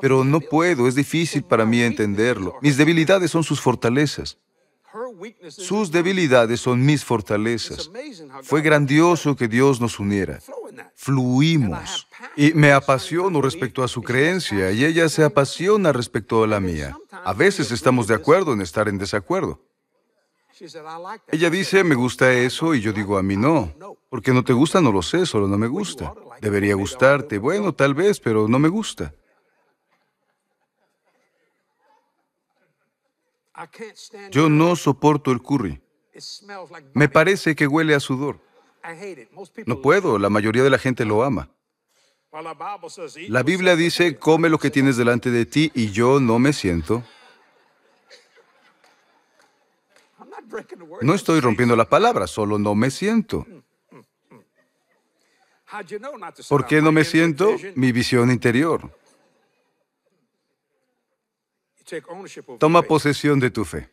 pero 0.00 0.24
no 0.24 0.40
puedo, 0.40 0.88
es 0.88 0.94
difícil 0.94 1.44
para 1.44 1.64
mí 1.64 1.80
entenderlo. 1.82 2.56
Mis 2.62 2.76
debilidades 2.76 3.30
son 3.30 3.44
sus 3.44 3.60
fortalezas. 3.60 4.38
Sus 5.48 5.92
debilidades 5.92 6.60
son 6.60 6.84
mis 6.84 7.04
fortalezas. 7.04 7.90
Fue 8.42 8.60
grandioso 8.60 9.36
que 9.36 9.46
Dios 9.46 9.80
nos 9.80 10.00
uniera. 10.00 10.40
Fluimos. 10.94 12.06
Y 12.36 12.52
me 12.54 12.72
apasiono 12.72 13.40
respecto 13.40 13.82
a 13.82 13.88
su 13.88 14.02
creencia 14.02 14.70
y 14.70 14.84
ella 14.84 15.08
se 15.08 15.24
apasiona 15.24 15.92
respecto 15.92 16.44
a 16.44 16.46
la 16.46 16.60
mía. 16.60 16.96
A 17.10 17.32
veces 17.32 17.70
estamos 17.70 18.06
de 18.06 18.14
acuerdo 18.14 18.52
en 18.52 18.60
estar 18.60 18.88
en 18.88 18.98
desacuerdo. 18.98 19.60
Ella 21.28 21.48
dice, 21.48 21.84
me 21.84 21.94
gusta 21.94 22.32
eso, 22.32 22.74
y 22.74 22.82
yo 22.82 22.92
digo, 22.92 23.16
a 23.16 23.22
mí 23.22 23.36
no. 23.36 23.72
Porque 24.10 24.32
no 24.32 24.44
te 24.44 24.52
gusta, 24.52 24.80
no 24.80 24.92
lo 24.92 25.00
sé, 25.00 25.24
solo 25.24 25.48
no 25.48 25.56
me 25.56 25.68
gusta. 25.68 26.12
Debería 26.40 26.74
gustarte. 26.74 27.38
Bueno, 27.38 27.72
tal 27.74 27.94
vez, 27.94 28.20
pero 28.20 28.46
no 28.46 28.58
me 28.58 28.68
gusta. 28.68 29.14
Yo 34.30 34.48
no 34.48 34.76
soporto 34.76 35.30
el 35.32 35.40
curry. 35.40 35.80
Me 36.94 37.08
parece 37.08 37.54
que 37.54 37.66
huele 37.66 37.94
a 37.94 38.00
sudor. 38.00 38.40
No 39.66 39.80
puedo, 39.80 40.18
la 40.18 40.30
mayoría 40.30 40.62
de 40.62 40.70
la 40.70 40.78
gente 40.78 41.04
lo 41.04 41.22
ama. 41.22 41.50
La 43.28 43.42
Biblia 43.42 43.76
dice, 43.76 44.16
come 44.16 44.48
lo 44.48 44.58
que 44.58 44.70
tienes 44.70 44.96
delante 44.96 45.30
de 45.30 45.46
ti 45.46 45.72
y 45.74 45.90
yo 45.90 46.20
no 46.20 46.38
me 46.38 46.52
siento. 46.52 47.02
No 51.02 51.14
estoy 51.14 51.40
rompiendo 51.40 51.76
la 51.76 51.88
palabra, 51.88 52.26
solo 52.26 52.58
no 52.58 52.74
me 52.74 52.90
siento. 52.90 53.46
¿Por 56.48 56.66
qué 56.66 56.82
no 56.82 56.92
me 56.92 57.04
siento? 57.04 57.56
Mi 57.74 57.92
visión 57.92 58.30
interior. 58.30 58.90
Toma 62.58 62.82
posesión 62.82 63.40
de 63.40 63.50
tu 63.50 63.64
fe. 63.64 63.90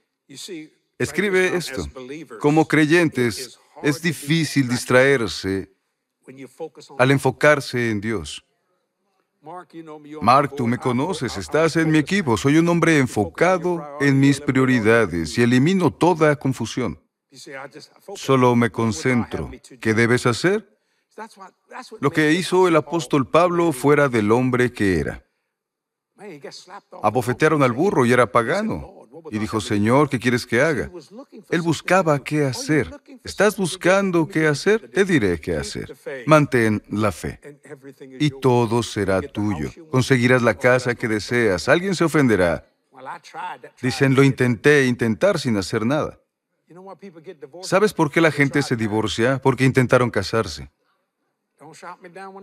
Escribe 0.98 1.56
esto. 1.56 1.84
Como 2.40 2.68
creyentes, 2.68 3.60
es 3.84 4.02
difícil 4.02 4.68
distraerse 4.68 5.72
al 6.98 7.12
enfocarse 7.12 7.90
en 7.92 8.02
Dios. 8.02 8.44
Mark, 10.22 10.56
tú 10.56 10.68
me 10.68 10.78
conoces, 10.78 11.38
estás 11.38 11.78
en 11.78 11.90
mi 11.90 12.00
equipo, 12.00 12.36
soy 12.36 12.58
un 12.58 12.68
hombre 12.68 12.98
enfocado 12.98 13.98
en 14.02 14.20
mis 14.20 14.42
prioridades 14.42 15.38
y 15.38 15.44
elimino 15.44 15.92
toda 15.92 16.36
confusión. 16.36 17.00
Solo 18.16 18.56
me 18.56 18.72
concentro. 18.72 19.52
¿Qué 19.80 19.94
debes 19.94 20.26
hacer? 20.26 20.78
Lo 22.00 22.12
que 22.12 22.32
hizo 22.34 22.68
el 22.68 22.76
apóstol 22.76 23.30
Pablo 23.30 23.72
fuera 23.72 24.10
del 24.10 24.32
hombre 24.32 24.72
que 24.72 25.00
era. 25.00 25.24
Abofetearon 27.04 27.64
al 27.64 27.72
burro 27.72 28.06
y 28.06 28.12
era 28.12 28.32
pagano. 28.32 28.97
Y 29.32 29.40
dijo, 29.40 29.62
Señor, 29.62 30.10
¿qué 30.10 30.20
quieres 30.20 30.46
que 30.46 30.62
haga? 30.62 30.90
Él 31.50 31.62
buscaba 31.62 32.24
qué 32.24 32.46
hacer. 32.46 32.90
¿Estás 33.24 33.58
buscando 33.58 34.28
qué 34.28 34.48
hacer? 34.48 34.90
Te 34.90 35.06
diré 35.06 35.40
qué 35.40 35.56
hacer. 35.56 35.96
Mantén 36.26 36.84
la 36.90 37.12
fe. 37.12 37.40
Y 38.20 38.30
todo 38.30 38.84
será 38.84 39.22
tuyo. 39.22 39.70
Conseguirás 39.92 40.42
la 40.42 40.56
casa 40.56 40.96
que 40.96 41.08
deseas. 41.08 41.68
Alguien 41.68 41.96
se 41.96 42.04
ofenderá. 42.04 42.66
Dicen, 43.82 44.16
lo 44.16 44.24
intenté 44.24 44.86
intentar 44.86 45.40
sin 45.40 45.58
hacer 45.58 45.86
nada. 45.86 46.20
¿Sabes 47.62 47.94
por 47.94 48.12
qué 48.12 48.22
la 48.22 48.32
gente 48.32 48.62
se 48.62 48.76
divorcia? 48.76 49.40
Porque 49.42 49.64
intentaron 49.64 50.10
casarse. 50.10 50.70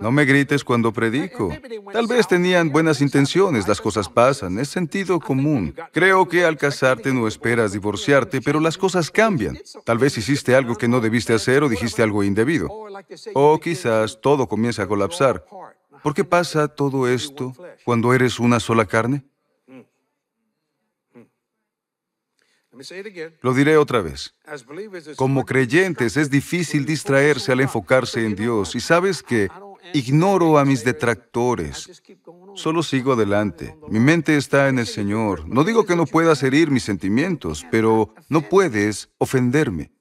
No 0.01 0.11
me 0.11 0.25
grites 0.25 0.65
cuando 0.65 0.93
predico. 0.93 1.51
Tal 1.93 2.07
vez 2.07 2.27
tenían 2.27 2.71
buenas 2.71 3.01
intenciones, 3.01 3.69
las 3.69 3.81
cosas 3.81 4.09
pasan, 4.09 4.59
es 4.59 4.69
sentido 4.69 5.21
común. 5.21 5.75
Creo 5.93 6.29
que 6.29 6.45
al 6.45 6.57
casarte 6.57 7.13
no 7.13 7.27
esperas 7.27 7.73
divorciarte, 7.73 8.41
pero 8.41 8.61
las 8.61 8.79
cosas 8.79 9.11
cambian. 9.11 9.59
Tal 9.85 9.99
vez 9.99 10.17
hiciste 10.19 10.55
algo 10.55 10.77
que 10.77 10.89
no 10.89 11.01
debiste 11.01 11.35
hacer 11.35 11.63
o 11.63 11.69
dijiste 11.69 12.03
algo 12.03 12.23
indebido. 12.23 12.69
O 13.35 13.59
quizás 13.61 14.21
todo 14.21 14.49
comienza 14.49 14.83
a 14.83 14.87
colapsar. 14.87 15.45
¿Por 16.03 16.15
qué 16.15 16.25
pasa 16.25 16.69
todo 16.69 17.09
esto 17.09 17.53
cuando 17.85 18.13
eres 18.13 18.39
una 18.39 18.61
sola 18.61 18.85
carne? 18.85 19.25
Lo 23.41 23.55
diré 23.55 23.77
otra 23.77 24.03
vez. 24.03 24.35
Como 25.17 25.45
creyentes 25.45 26.17
es 26.17 26.31
difícil 26.31 26.85
distraerse 26.85 27.53
al 27.53 27.61
enfocarse 27.61 28.25
en 28.25 28.35
Dios 28.35 28.75
y 28.75 28.81
sabes 28.81 29.23
que 29.23 29.49
ignoro 29.93 30.59
a 30.59 30.65
mis 30.65 30.85
detractores. 30.85 32.03
Solo 32.55 32.83
sigo 32.83 33.13
adelante. 33.13 33.77
Mi 33.89 34.01
mente 34.01 34.37
está 34.37 34.69
en 34.69 34.79
el 34.79 34.87
Señor. 34.87 35.49
No 35.49 35.65
digo 35.65 35.85
que 35.85 35.97
no 35.97 36.07
puedas 36.07 36.43
herir 36.43 36.71
mis 36.71 36.85
sentimientos, 36.85 37.67
pero 37.71 38.15
no 38.29 38.43
puedes 38.43 39.11
ofenderme. 39.19 39.93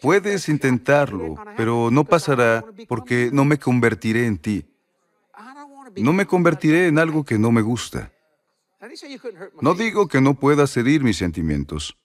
Puedes 0.00 0.48
intentarlo, 0.48 1.36
pero 1.56 1.90
no 1.90 2.04
pasará 2.04 2.64
porque 2.88 3.30
no 3.32 3.44
me 3.44 3.58
convertiré 3.58 4.26
en 4.26 4.38
ti. 4.38 4.66
No 5.96 6.12
me 6.12 6.26
convertiré 6.26 6.88
en 6.88 6.98
algo 6.98 7.24
que 7.24 7.38
no 7.38 7.50
me 7.50 7.62
gusta. 7.62 8.12
No 9.60 9.74
digo 9.74 10.08
que 10.08 10.20
no 10.20 10.34
puedas 10.34 10.76
herir 10.76 11.02
mis 11.02 11.16
sentimientos. 11.16 11.96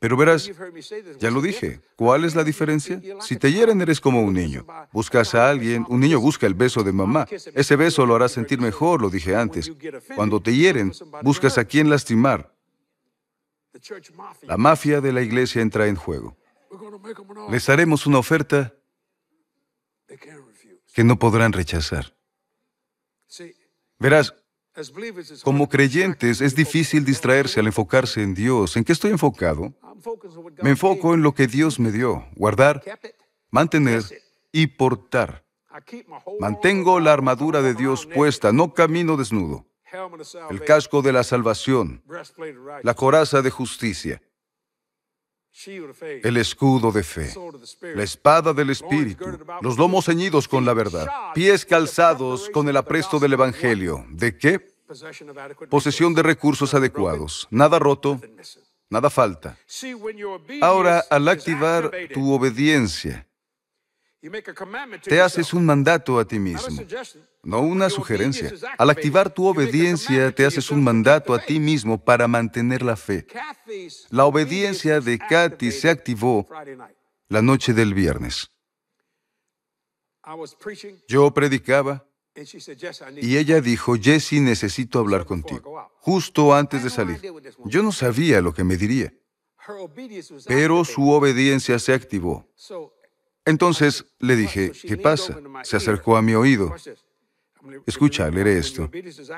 Pero 0.00 0.16
verás, 0.16 0.48
ya 1.18 1.30
lo 1.30 1.40
dije, 1.40 1.80
¿cuál 1.96 2.24
es 2.24 2.36
la 2.36 2.44
diferencia? 2.44 3.00
Si 3.20 3.36
te 3.36 3.52
hieren 3.52 3.80
eres 3.80 4.00
como 4.00 4.22
un 4.22 4.32
niño. 4.32 4.64
Buscas 4.92 5.34
a 5.34 5.50
alguien, 5.50 5.84
un 5.88 6.00
niño 6.00 6.20
busca 6.20 6.46
el 6.46 6.54
beso 6.54 6.84
de 6.84 6.92
mamá. 6.92 7.26
Ese 7.54 7.74
beso 7.74 8.06
lo 8.06 8.14
hará 8.14 8.28
sentir 8.28 8.60
mejor, 8.60 9.02
lo 9.02 9.10
dije 9.10 9.34
antes. 9.34 9.72
Cuando 10.14 10.40
te 10.40 10.54
hieren, 10.54 10.92
buscas 11.22 11.58
a 11.58 11.64
quien 11.64 11.90
lastimar. 11.90 12.54
La 14.42 14.56
mafia 14.56 15.00
de 15.00 15.12
la 15.12 15.20
iglesia 15.20 15.62
entra 15.62 15.88
en 15.88 15.96
juego. 15.96 16.36
Les 17.50 17.68
haremos 17.68 18.06
una 18.06 18.18
oferta 18.18 18.74
que 20.94 21.04
no 21.04 21.18
podrán 21.18 21.52
rechazar. 21.52 22.14
Verás, 23.98 24.34
como 25.42 25.68
creyentes 25.68 26.40
es 26.40 26.54
difícil 26.54 27.04
distraerse 27.04 27.60
al 27.60 27.66
enfocarse 27.66 28.22
en 28.22 28.34
Dios. 28.34 28.76
¿En 28.76 28.84
qué 28.84 28.92
estoy 28.92 29.10
enfocado? 29.10 29.72
Me 30.62 30.70
enfoco 30.70 31.14
en 31.14 31.22
lo 31.22 31.34
que 31.34 31.46
Dios 31.46 31.80
me 31.80 31.90
dio, 31.90 32.26
guardar, 32.36 32.82
mantener 33.50 34.02
y 34.52 34.66
portar. 34.68 35.44
Mantengo 36.40 37.00
la 37.00 37.12
armadura 37.12 37.62
de 37.62 37.74
Dios 37.74 38.06
puesta, 38.06 38.52
no 38.52 38.74
camino 38.74 39.16
desnudo. 39.16 39.66
El 40.50 40.62
casco 40.64 41.02
de 41.02 41.12
la 41.12 41.24
salvación, 41.24 42.02
la 42.82 42.94
coraza 42.94 43.42
de 43.42 43.50
justicia, 43.50 44.22
el 46.22 46.36
escudo 46.36 46.92
de 46.92 47.02
fe, 47.02 47.34
la 47.94 48.02
espada 48.02 48.52
del 48.52 48.70
Espíritu, 48.70 49.24
los 49.60 49.76
lomos 49.76 50.06
ceñidos 50.06 50.46
con 50.46 50.64
la 50.64 50.72
verdad, 50.72 51.08
pies 51.34 51.64
calzados 51.64 52.48
con 52.50 52.68
el 52.68 52.76
apresto 52.76 53.18
del 53.18 53.32
Evangelio. 53.34 54.04
¿De 54.10 54.36
qué? 54.36 54.74
Posesión 55.68 56.14
de 56.14 56.22
recursos 56.22 56.74
adecuados, 56.74 57.46
nada 57.50 57.78
roto, 57.78 58.20
nada 58.88 59.10
falta. 59.10 59.58
Ahora, 60.62 61.04
al 61.10 61.28
activar 61.28 61.90
tu 62.14 62.32
obediencia, 62.32 63.27
te 65.04 65.20
haces 65.20 65.54
un 65.54 65.64
mandato 65.64 66.18
a 66.18 66.24
ti 66.24 66.38
mismo, 66.38 66.84
no 67.44 67.60
una 67.60 67.88
sugerencia. 67.88 68.52
Al 68.76 68.90
activar 68.90 69.32
tu 69.32 69.46
obediencia, 69.46 70.32
te 70.32 70.44
haces 70.44 70.70
un 70.70 70.82
mandato 70.82 71.32
a 71.34 71.38
ti 71.38 71.60
mismo 71.60 72.02
para 72.02 72.26
mantener 72.26 72.82
la 72.82 72.96
fe. 72.96 73.26
La 74.10 74.24
obediencia 74.24 75.00
de 75.00 75.18
Kathy 75.18 75.70
se 75.70 75.88
activó 75.88 76.48
la 77.28 77.42
noche 77.42 77.72
del 77.72 77.94
viernes. 77.94 78.50
Yo 81.06 81.32
predicaba 81.32 82.04
y 83.16 83.36
ella 83.36 83.60
dijo, 83.60 83.96
Jesse, 83.96 84.34
necesito 84.34 84.98
hablar 84.98 85.26
contigo, 85.26 85.90
justo 86.00 86.54
antes 86.54 86.82
de 86.82 86.90
salir. 86.90 87.20
Yo 87.64 87.82
no 87.82 87.92
sabía 87.92 88.40
lo 88.40 88.52
que 88.52 88.64
me 88.64 88.76
diría, 88.76 89.12
pero 90.46 90.84
su 90.84 91.08
obediencia 91.10 91.78
se 91.78 91.94
activó. 91.94 92.46
Entonces 93.48 94.04
le 94.18 94.36
dije, 94.36 94.72
¿qué 94.86 94.98
pasa? 94.98 95.40
Se 95.62 95.78
acercó 95.78 96.18
a 96.18 96.22
mi 96.22 96.34
oído. 96.34 96.74
Escucha, 97.86 98.30
leeré 98.30 98.58
esto. 98.58 98.90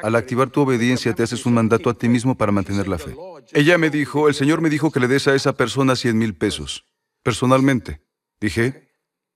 Al 0.03 0.17
activar 0.17 0.51
tu 0.51 0.63
obediencia 0.63 1.15
te 1.15 1.23
haces 1.23 1.47
un 1.47 1.55
mandato 1.55 1.89
a 1.89 1.95
ti 1.95 2.09
mismo 2.09 2.37
para 2.37 2.51
mantener 2.51 2.89
la 2.89 2.99
fe. 2.99 3.15
Ella 3.53 3.79
me 3.79 3.89
dijo, 3.89 4.27
el 4.27 4.35
Señor 4.35 4.63
me 4.63 4.69
dijo 4.69 4.91
que 4.91 4.99
le 4.99 5.07
des 5.07 5.29
a 5.29 5.37
esa 5.37 5.53
persona 5.53 5.95
100 5.95 6.19
mil 6.19 6.35
pesos, 6.35 6.87
personalmente. 7.23 8.01
Dije, 8.41 8.89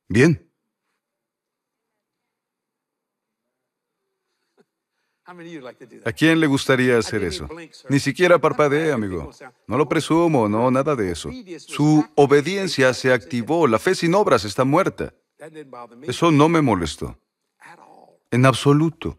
bien. 0.09 0.51
¿A 6.05 6.13
quién 6.13 6.39
le 6.39 6.47
gustaría 6.47 6.99
hacer 6.99 7.25
eso? 7.25 7.49
Ni 7.89 7.99
siquiera 7.99 8.39
parpadee, 8.39 8.93
amigo. 8.93 9.31
No 9.67 9.79
lo 9.79 9.89
presumo, 9.89 10.49
no, 10.49 10.71
nada 10.71 10.95
de 10.95 11.11
eso. 11.11 11.31
Su 11.59 12.07
obediencia 12.15 12.93
se 12.93 13.13
activó, 13.13 13.67
la 13.67 13.79
fe 13.79 13.95
sin 13.95 14.15
obras 14.15 14.45
está 14.45 14.65
muerta. 14.65 15.15
Eso 16.03 16.31
no 16.31 16.49
me 16.49 16.61
molestó. 16.61 17.19
En 18.31 18.45
absoluto. 18.45 19.19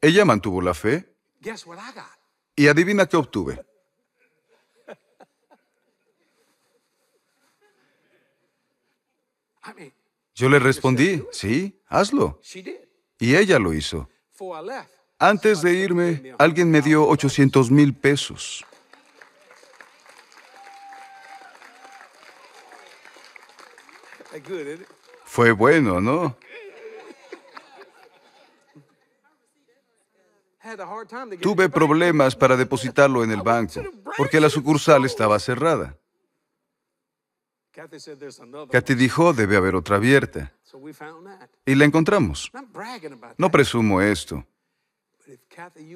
Ella 0.00 0.24
mantuvo 0.24 0.62
la 0.62 0.74
fe. 0.74 1.16
Y 2.54 2.68
adivina 2.68 3.06
qué 3.06 3.16
obtuve. 3.16 3.64
Yo 10.34 10.48
le 10.48 10.58
respondí, 10.58 11.22
sí, 11.30 11.80
hazlo. 11.88 12.40
Y 13.18 13.36
ella 13.36 13.58
lo 13.58 13.72
hizo. 13.72 14.08
Antes 15.18 15.62
de 15.62 15.72
irme, 15.72 16.34
alguien 16.38 16.70
me 16.70 16.80
dio 16.82 17.06
800 17.06 17.70
mil 17.70 17.94
pesos. 17.94 18.64
Fue 25.24 25.52
bueno, 25.52 26.00
¿no? 26.00 26.36
Tuve 31.40 31.68
problemas 31.68 32.34
para 32.34 32.56
depositarlo 32.56 33.24
en 33.24 33.30
el 33.30 33.42
banco, 33.42 33.82
porque 34.16 34.40
la 34.40 34.48
sucursal 34.48 35.04
estaba 35.04 35.38
cerrada. 35.38 35.96
Kathy 38.70 38.94
dijo, 38.94 39.32
debe 39.32 39.56
haber 39.56 39.74
otra 39.74 39.96
abierta. 39.96 40.52
Y 41.64 41.74
la 41.74 41.84
encontramos. 41.84 42.52
No 43.38 43.50
presumo 43.50 44.00
esto. 44.00 44.46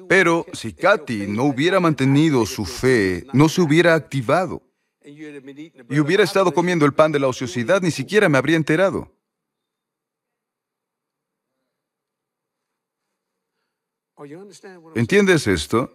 Pero 0.07 0.45
si 0.53 0.73
Kathy 0.73 1.27
no 1.27 1.43
hubiera 1.43 1.79
mantenido 1.79 2.45
su 2.45 2.65
fe, 2.65 3.25
no 3.33 3.49
se 3.49 3.61
hubiera 3.61 3.93
activado 3.93 4.61
y 5.03 5.99
hubiera 5.99 6.23
estado 6.23 6.53
comiendo 6.53 6.85
el 6.85 6.93
pan 6.93 7.11
de 7.11 7.19
la 7.19 7.27
ociosidad, 7.27 7.81
ni 7.81 7.91
siquiera 7.91 8.27
me 8.27 8.37
habría 8.37 8.57
enterado. 8.57 9.11
¿Entiendes 14.95 15.47
esto? 15.47 15.93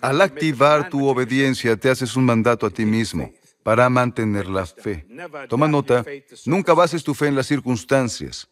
Al 0.00 0.20
activar 0.20 0.88
tu 0.88 1.06
obediencia, 1.06 1.76
te 1.76 1.90
haces 1.90 2.16
un 2.16 2.24
mandato 2.24 2.66
a 2.66 2.70
ti 2.70 2.84
mismo 2.84 3.32
para 3.62 3.88
mantener 3.88 4.46
la 4.46 4.66
fe. 4.66 5.06
Toma 5.48 5.68
nota, 5.68 6.04
nunca 6.46 6.74
bases 6.74 7.04
tu 7.04 7.14
fe 7.14 7.26
en 7.26 7.36
las 7.36 7.46
circunstancias. 7.46 8.48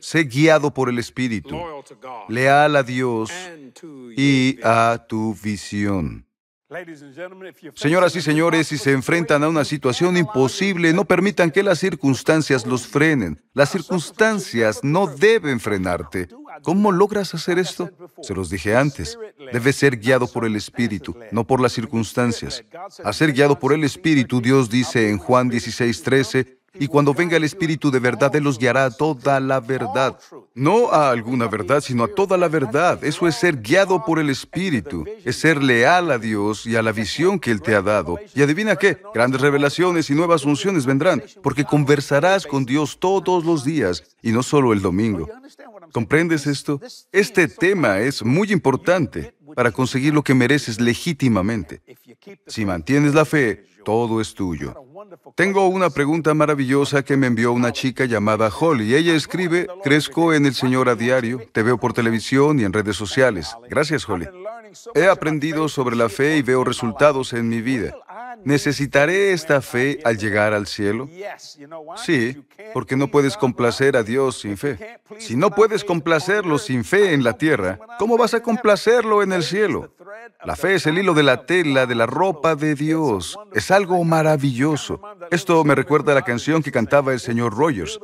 Sé 0.00 0.24
guiado 0.24 0.72
por 0.72 0.88
el 0.88 0.98
Espíritu, 0.98 1.56
leal 2.28 2.76
a 2.76 2.82
Dios 2.82 3.30
y 4.16 4.58
a 4.62 5.06
tu 5.08 5.34
visión. 5.34 6.26
Señoras 7.74 8.14
y 8.14 8.20
señores, 8.20 8.68
si 8.68 8.78
se 8.78 8.92
enfrentan 8.92 9.42
a 9.42 9.48
una 9.48 9.64
situación 9.64 10.16
imposible, 10.16 10.92
no 10.92 11.04
permitan 11.04 11.50
que 11.50 11.64
las 11.64 11.80
circunstancias 11.80 12.64
los 12.64 12.86
frenen. 12.86 13.42
Las 13.54 13.70
circunstancias 13.70 14.78
no 14.84 15.08
deben 15.08 15.58
frenarte. 15.58 16.28
¿Cómo 16.62 16.92
logras 16.92 17.34
hacer 17.34 17.58
esto? 17.58 17.90
Se 18.22 18.34
los 18.34 18.50
dije 18.50 18.76
antes. 18.76 19.18
Debes 19.52 19.76
ser 19.76 19.98
guiado 19.98 20.28
por 20.28 20.44
el 20.44 20.54
Espíritu, 20.54 21.16
no 21.32 21.44
por 21.44 21.60
las 21.60 21.72
circunstancias. 21.72 22.64
A 23.02 23.12
ser 23.12 23.32
guiado 23.32 23.58
por 23.58 23.72
el 23.72 23.82
Espíritu, 23.82 24.40
Dios 24.40 24.70
dice 24.70 25.10
en 25.10 25.18
Juan 25.18 25.48
16, 25.48 26.02
13, 26.02 26.59
y 26.74 26.86
cuando 26.86 27.14
venga 27.14 27.36
el 27.36 27.44
Espíritu 27.44 27.90
de 27.90 27.98
verdad, 27.98 28.34
Él 28.36 28.44
los 28.44 28.58
guiará 28.58 28.84
a 28.84 28.90
toda 28.90 29.40
la 29.40 29.60
verdad. 29.60 30.18
No 30.54 30.92
a 30.92 31.10
alguna 31.10 31.48
verdad, 31.48 31.80
sino 31.80 32.04
a 32.04 32.14
toda 32.14 32.36
la 32.36 32.48
verdad. 32.48 33.02
Eso 33.02 33.26
es 33.26 33.34
ser 33.34 33.60
guiado 33.60 34.04
por 34.04 34.18
el 34.18 34.30
Espíritu. 34.30 35.04
Es 35.24 35.36
ser 35.36 35.62
leal 35.62 36.10
a 36.10 36.18
Dios 36.18 36.66
y 36.66 36.76
a 36.76 36.82
la 36.82 36.92
visión 36.92 37.40
que 37.40 37.50
Él 37.50 37.60
te 37.60 37.74
ha 37.74 37.82
dado. 37.82 38.18
Y 38.34 38.42
adivina 38.42 38.76
qué, 38.76 39.02
grandes 39.12 39.40
revelaciones 39.40 40.10
y 40.10 40.14
nuevas 40.14 40.42
funciones 40.42 40.86
vendrán, 40.86 41.22
porque 41.42 41.64
conversarás 41.64 42.46
con 42.46 42.64
Dios 42.64 42.98
todos 43.00 43.44
los 43.44 43.64
días 43.64 44.04
y 44.22 44.30
no 44.30 44.42
solo 44.42 44.72
el 44.72 44.80
domingo. 44.80 45.28
¿Comprendes 45.92 46.46
esto? 46.46 46.80
Este 47.10 47.48
tema 47.48 47.98
es 47.98 48.22
muy 48.22 48.52
importante 48.52 49.34
para 49.54 49.72
conseguir 49.72 50.14
lo 50.14 50.22
que 50.22 50.34
mereces 50.34 50.80
legítimamente. 50.80 51.82
Si 52.46 52.64
mantienes 52.64 53.14
la 53.14 53.24
fe, 53.24 53.64
todo 53.84 54.20
es 54.20 54.34
tuyo. 54.34 54.74
Tengo 55.34 55.66
una 55.68 55.90
pregunta 55.90 56.34
maravillosa 56.34 57.02
que 57.02 57.16
me 57.16 57.26
envió 57.26 57.52
una 57.52 57.72
chica 57.72 58.04
llamada 58.04 58.48
Holly. 58.48 58.94
Ella 58.94 59.14
escribe, 59.14 59.66
crezco 59.82 60.34
en 60.34 60.46
el 60.46 60.54
Señor 60.54 60.88
a 60.88 60.94
diario, 60.94 61.40
te 61.52 61.62
veo 61.62 61.78
por 61.78 61.92
televisión 61.92 62.60
y 62.60 62.64
en 62.64 62.72
redes 62.72 62.96
sociales. 62.96 63.56
Gracias, 63.68 64.08
Holly. 64.08 64.28
He 64.94 65.08
aprendido 65.08 65.68
sobre 65.68 65.96
la 65.96 66.08
fe 66.08 66.36
y 66.36 66.42
veo 66.42 66.62
resultados 66.64 67.32
en 67.32 67.48
mi 67.48 67.60
vida. 67.60 67.94
¿Necesitaré 68.44 69.32
esta 69.32 69.60
fe 69.60 70.00
al 70.04 70.18
llegar 70.18 70.52
al 70.52 70.66
cielo? 70.66 71.08
Sí, 71.96 72.42
porque 72.72 72.96
no 72.96 73.08
puedes 73.08 73.36
complacer 73.36 73.96
a 73.96 74.02
Dios 74.02 74.40
sin 74.40 74.56
fe. 74.56 75.00
Si 75.18 75.36
no 75.36 75.50
puedes 75.50 75.84
complacerlo 75.84 76.58
sin 76.58 76.84
fe 76.84 77.12
en 77.12 77.24
la 77.24 77.34
tierra, 77.34 77.78
¿cómo 77.98 78.16
vas 78.16 78.34
a 78.34 78.42
complacerlo 78.42 79.22
en 79.22 79.32
el 79.32 79.42
cielo? 79.42 79.94
La 80.44 80.56
fe 80.56 80.74
es 80.74 80.86
el 80.86 80.98
hilo 80.98 81.14
de 81.14 81.22
la 81.22 81.44
tela 81.44 81.86
de 81.86 81.94
la 81.94 82.06
ropa 82.06 82.54
de 82.54 82.74
Dios. 82.74 83.38
Es 83.52 83.70
algo 83.70 84.02
maravilloso. 84.04 85.00
Esto 85.30 85.62
me 85.64 85.74
recuerda 85.74 86.12
a 86.12 86.14
la 86.14 86.22
canción 86.22 86.62
que 86.62 86.72
cantaba 86.72 87.12
el 87.12 87.20
señor 87.20 87.56
Rogers. 87.56 88.00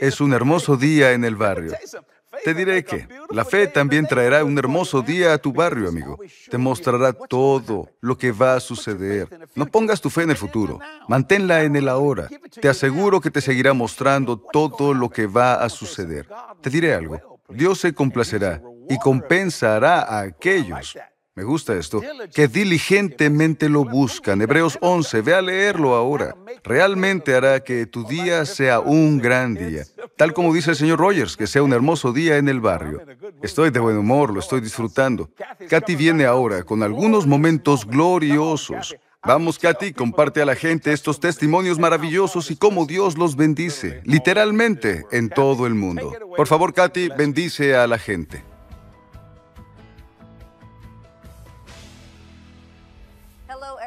Es 0.00 0.20
un 0.20 0.32
hermoso 0.32 0.76
día 0.76 1.12
en 1.12 1.24
el 1.24 1.36
barrio. 1.36 1.72
Te 2.46 2.54
diré 2.54 2.84
que 2.84 3.08
la 3.30 3.44
fe 3.44 3.66
también 3.66 4.06
traerá 4.06 4.44
un 4.44 4.56
hermoso 4.56 5.02
día 5.02 5.32
a 5.32 5.38
tu 5.38 5.52
barrio, 5.52 5.88
amigo. 5.88 6.16
Te 6.48 6.58
mostrará 6.58 7.12
todo 7.12 7.90
lo 8.00 8.16
que 8.16 8.30
va 8.30 8.54
a 8.54 8.60
suceder. 8.60 9.48
No 9.56 9.66
pongas 9.66 10.00
tu 10.00 10.10
fe 10.10 10.22
en 10.22 10.30
el 10.30 10.36
futuro, 10.36 10.78
manténla 11.08 11.64
en 11.64 11.74
el 11.74 11.88
ahora. 11.88 12.28
Te 12.60 12.68
aseguro 12.68 13.20
que 13.20 13.32
te 13.32 13.40
seguirá 13.40 13.72
mostrando 13.72 14.38
todo 14.38 14.94
lo 14.94 15.10
que 15.10 15.26
va 15.26 15.54
a 15.54 15.68
suceder. 15.68 16.28
Te 16.60 16.70
diré 16.70 16.94
algo. 16.94 17.40
Dios 17.48 17.80
se 17.80 17.92
complacerá 17.92 18.62
y 18.88 18.96
compensará 19.00 20.02
a 20.02 20.20
aquellos 20.20 20.96
me 21.36 21.44
gusta 21.44 21.74
esto, 21.74 22.02
que 22.34 22.48
diligentemente 22.48 23.68
lo 23.68 23.84
buscan. 23.84 24.40
Hebreos 24.40 24.78
11, 24.80 25.20
ve 25.20 25.34
a 25.34 25.42
leerlo 25.42 25.94
ahora. 25.94 26.34
Realmente 26.64 27.34
hará 27.34 27.60
que 27.60 27.84
tu 27.84 28.04
día 28.04 28.46
sea 28.46 28.80
un 28.80 29.18
gran 29.18 29.54
día. 29.54 29.84
Tal 30.16 30.32
como 30.32 30.54
dice 30.54 30.70
el 30.70 30.76
señor 30.76 30.98
Rogers, 30.98 31.36
que 31.36 31.46
sea 31.46 31.62
un 31.62 31.74
hermoso 31.74 32.14
día 32.14 32.38
en 32.38 32.48
el 32.48 32.60
barrio. 32.60 33.02
Estoy 33.42 33.68
de 33.68 33.80
buen 33.80 33.98
humor, 33.98 34.32
lo 34.32 34.40
estoy 34.40 34.62
disfrutando. 34.62 35.28
Katy 35.68 35.94
viene 35.94 36.24
ahora 36.24 36.62
con 36.62 36.82
algunos 36.82 37.26
momentos 37.26 37.84
gloriosos. 37.86 38.96
Vamos, 39.22 39.58
Katy, 39.58 39.92
comparte 39.92 40.40
a 40.40 40.46
la 40.46 40.54
gente 40.54 40.90
estos 40.90 41.20
testimonios 41.20 41.78
maravillosos 41.78 42.50
y 42.50 42.56
cómo 42.56 42.86
Dios 42.86 43.18
los 43.18 43.36
bendice, 43.36 44.00
literalmente, 44.04 45.04
en 45.12 45.28
todo 45.28 45.66
el 45.66 45.74
mundo. 45.74 46.14
Por 46.34 46.46
favor, 46.46 46.72
Katy, 46.72 47.10
bendice 47.10 47.76
a 47.76 47.86
la 47.86 47.98
gente. 47.98 48.42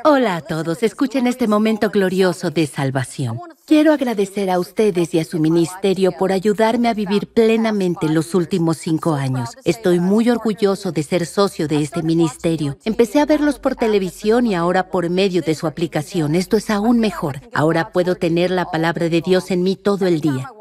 Hola 0.05 0.37
a 0.37 0.41
todos, 0.41 0.83
escuchen 0.83 1.27
este 1.27 1.47
momento 1.47 1.89
glorioso 1.89 2.49
de 2.51 2.67
salvación. 2.67 3.39
Quiero 3.65 3.93
agradecer 3.93 4.49
a 4.49 4.57
ustedes 4.57 5.13
y 5.13 5.19
a 5.19 5.25
su 5.25 5.39
ministerio 5.39 6.11
por 6.13 6.31
ayudarme 6.31 6.87
a 6.87 6.93
vivir 6.93 7.27
plenamente 7.27 8.07
los 8.07 8.33
últimos 8.33 8.77
cinco 8.77 9.13
años. 9.13 9.49
Estoy 9.65 9.99
muy 9.99 10.29
orgulloso 10.29 10.91
de 10.91 11.03
ser 11.03 11.25
socio 11.25 11.67
de 11.67 11.81
este 11.81 12.01
ministerio. 12.01 12.77
Empecé 12.85 13.19
a 13.19 13.25
verlos 13.25 13.59
por 13.59 13.75
televisión 13.75 14.47
y 14.47 14.55
ahora 14.55 14.89
por 14.89 15.09
medio 15.09 15.41
de 15.41 15.55
su 15.55 15.67
aplicación. 15.67 16.35
Esto 16.35 16.57
es 16.57 16.69
aún 16.69 16.99
mejor. 16.99 17.41
Ahora 17.53 17.91
puedo 17.91 18.15
tener 18.15 18.51
la 18.51 18.65
palabra 18.65 19.09
de 19.09 19.21
Dios 19.21 19.51
en 19.51 19.63
mí 19.63 19.75
todo 19.75 20.07
el 20.07 20.21
día. 20.21 20.51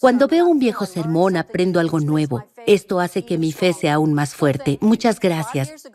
Cuando 0.00 0.28
veo 0.28 0.46
un 0.46 0.58
viejo 0.58 0.86
sermón, 0.86 1.36
aprendo 1.36 1.80
algo 1.80 2.00
nuevo. 2.00 2.44
Esto 2.66 2.98
hace 3.00 3.24
que 3.24 3.38
mi 3.38 3.52
fe 3.52 3.72
sea 3.72 3.94
aún 3.94 4.12
más 4.12 4.34
fuerte. 4.34 4.78
Muchas 4.80 5.20
gracias. 5.20 5.88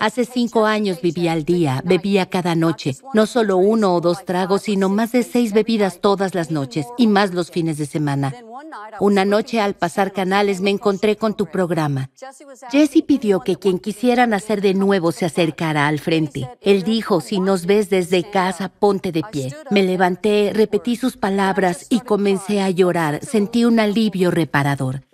Hace 0.00 0.24
cinco 0.24 0.64
años 0.64 1.00
vivía 1.02 1.32
al 1.32 1.44
día, 1.44 1.82
bebía 1.84 2.26
cada 2.26 2.54
noche, 2.54 2.96
no 3.12 3.26
solo 3.26 3.58
uno 3.58 3.94
o 3.94 4.00
dos 4.00 4.24
tragos, 4.24 4.62
sino 4.62 4.88
más 4.88 5.12
de 5.12 5.22
seis 5.22 5.52
bebidas 5.52 6.00
todas 6.00 6.34
las 6.34 6.50
noches 6.50 6.86
y 6.96 7.06
más 7.06 7.34
los 7.34 7.50
fines 7.50 7.76
de 7.76 7.86
semana. 7.86 8.34
Una 9.00 9.24
noche 9.24 9.60
al 9.60 9.74
pasar 9.74 10.12
canales 10.12 10.60
me 10.60 10.70
encontré 10.70 11.16
con 11.16 11.34
tu 11.34 11.46
programa. 11.46 12.10
Jesse 12.70 13.02
pidió 13.06 13.40
que 13.40 13.56
quien 13.56 13.78
quisiera 13.78 14.26
nacer 14.26 14.62
de 14.62 14.74
nuevo 14.74 15.12
se 15.12 15.26
acercara 15.26 15.86
al 15.86 15.98
frente. 15.98 16.48
Él 16.62 16.82
dijo, 16.82 17.20
si 17.20 17.40
nos 17.40 17.66
ves 17.66 17.90
desde 17.90 18.30
casa, 18.30 18.70
ponte 18.70 19.12
de 19.12 19.22
pie. 19.30 19.54
Me 19.70 19.82
levanté, 19.82 20.52
repetí 20.54 20.96
sus 20.96 21.16
palabras 21.16 21.86
y 21.90 22.00
comencé 22.00 22.62
a 22.62 22.70
llorar. 22.70 22.85
Sentí 23.22 23.64
un 23.64 23.80
alivio 23.80 24.30
reparador. 24.30 25.05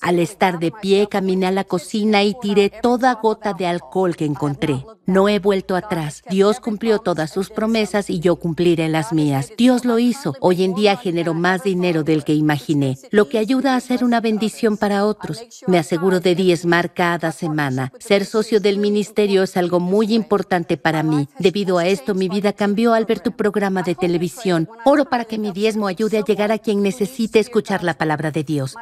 Al 0.00 0.18
estar 0.18 0.58
de 0.58 0.70
pie, 0.70 1.08
caminé 1.08 1.46
a 1.46 1.52
la 1.52 1.64
cocina 1.64 2.22
y 2.22 2.34
tiré 2.40 2.70
toda 2.70 3.14
gota 3.14 3.52
de 3.54 3.66
alcohol 3.66 4.16
que 4.16 4.24
encontré. 4.24 4.84
No 5.06 5.28
he 5.28 5.38
vuelto 5.38 5.74
atrás. 5.76 6.22
Dios 6.28 6.60
cumplió 6.60 6.98
todas 6.98 7.30
sus 7.30 7.50
promesas 7.50 8.10
y 8.10 8.20
yo 8.20 8.36
cumpliré 8.36 8.88
las 8.88 9.12
mías. 9.12 9.52
Dios 9.56 9.84
lo 9.84 9.98
hizo. 9.98 10.34
Hoy 10.40 10.64
en 10.64 10.74
día 10.74 10.96
genero 10.96 11.34
más 11.34 11.62
dinero 11.62 12.02
del 12.02 12.24
que 12.24 12.34
imaginé, 12.34 12.98
lo 13.10 13.28
que 13.28 13.38
ayuda 13.38 13.74
a 13.74 13.80
ser 13.80 14.04
una 14.04 14.20
bendición 14.20 14.76
para 14.76 15.06
otros. 15.06 15.42
Me 15.66 15.78
aseguro 15.78 16.20
de 16.20 16.34
diezmar 16.34 16.92
cada 16.92 17.32
semana. 17.32 17.92
Ser 17.98 18.24
socio 18.24 18.60
del 18.60 18.78
ministerio 18.78 19.42
es 19.42 19.56
algo 19.56 19.80
muy 19.80 20.14
importante 20.14 20.76
para 20.76 21.02
mí. 21.02 21.28
Debido 21.38 21.78
a 21.78 21.86
esto, 21.86 22.14
mi 22.14 22.28
vida 22.28 22.52
cambió 22.52 22.94
al 22.94 23.06
ver 23.06 23.20
tu 23.20 23.32
programa 23.32 23.82
de 23.82 23.94
televisión. 23.94 24.68
Oro 24.84 25.06
para 25.06 25.24
que 25.24 25.38
mi 25.38 25.52
diezmo 25.52 25.86
ayude 25.86 26.18
a 26.18 26.24
llegar 26.24 26.52
a 26.52 26.58
quien 26.58 26.82
necesite 26.82 27.38
escuchar 27.38 27.82
la 27.82 27.94
palabra 27.94 28.30
de 28.30 28.44
Dios. 28.44 28.74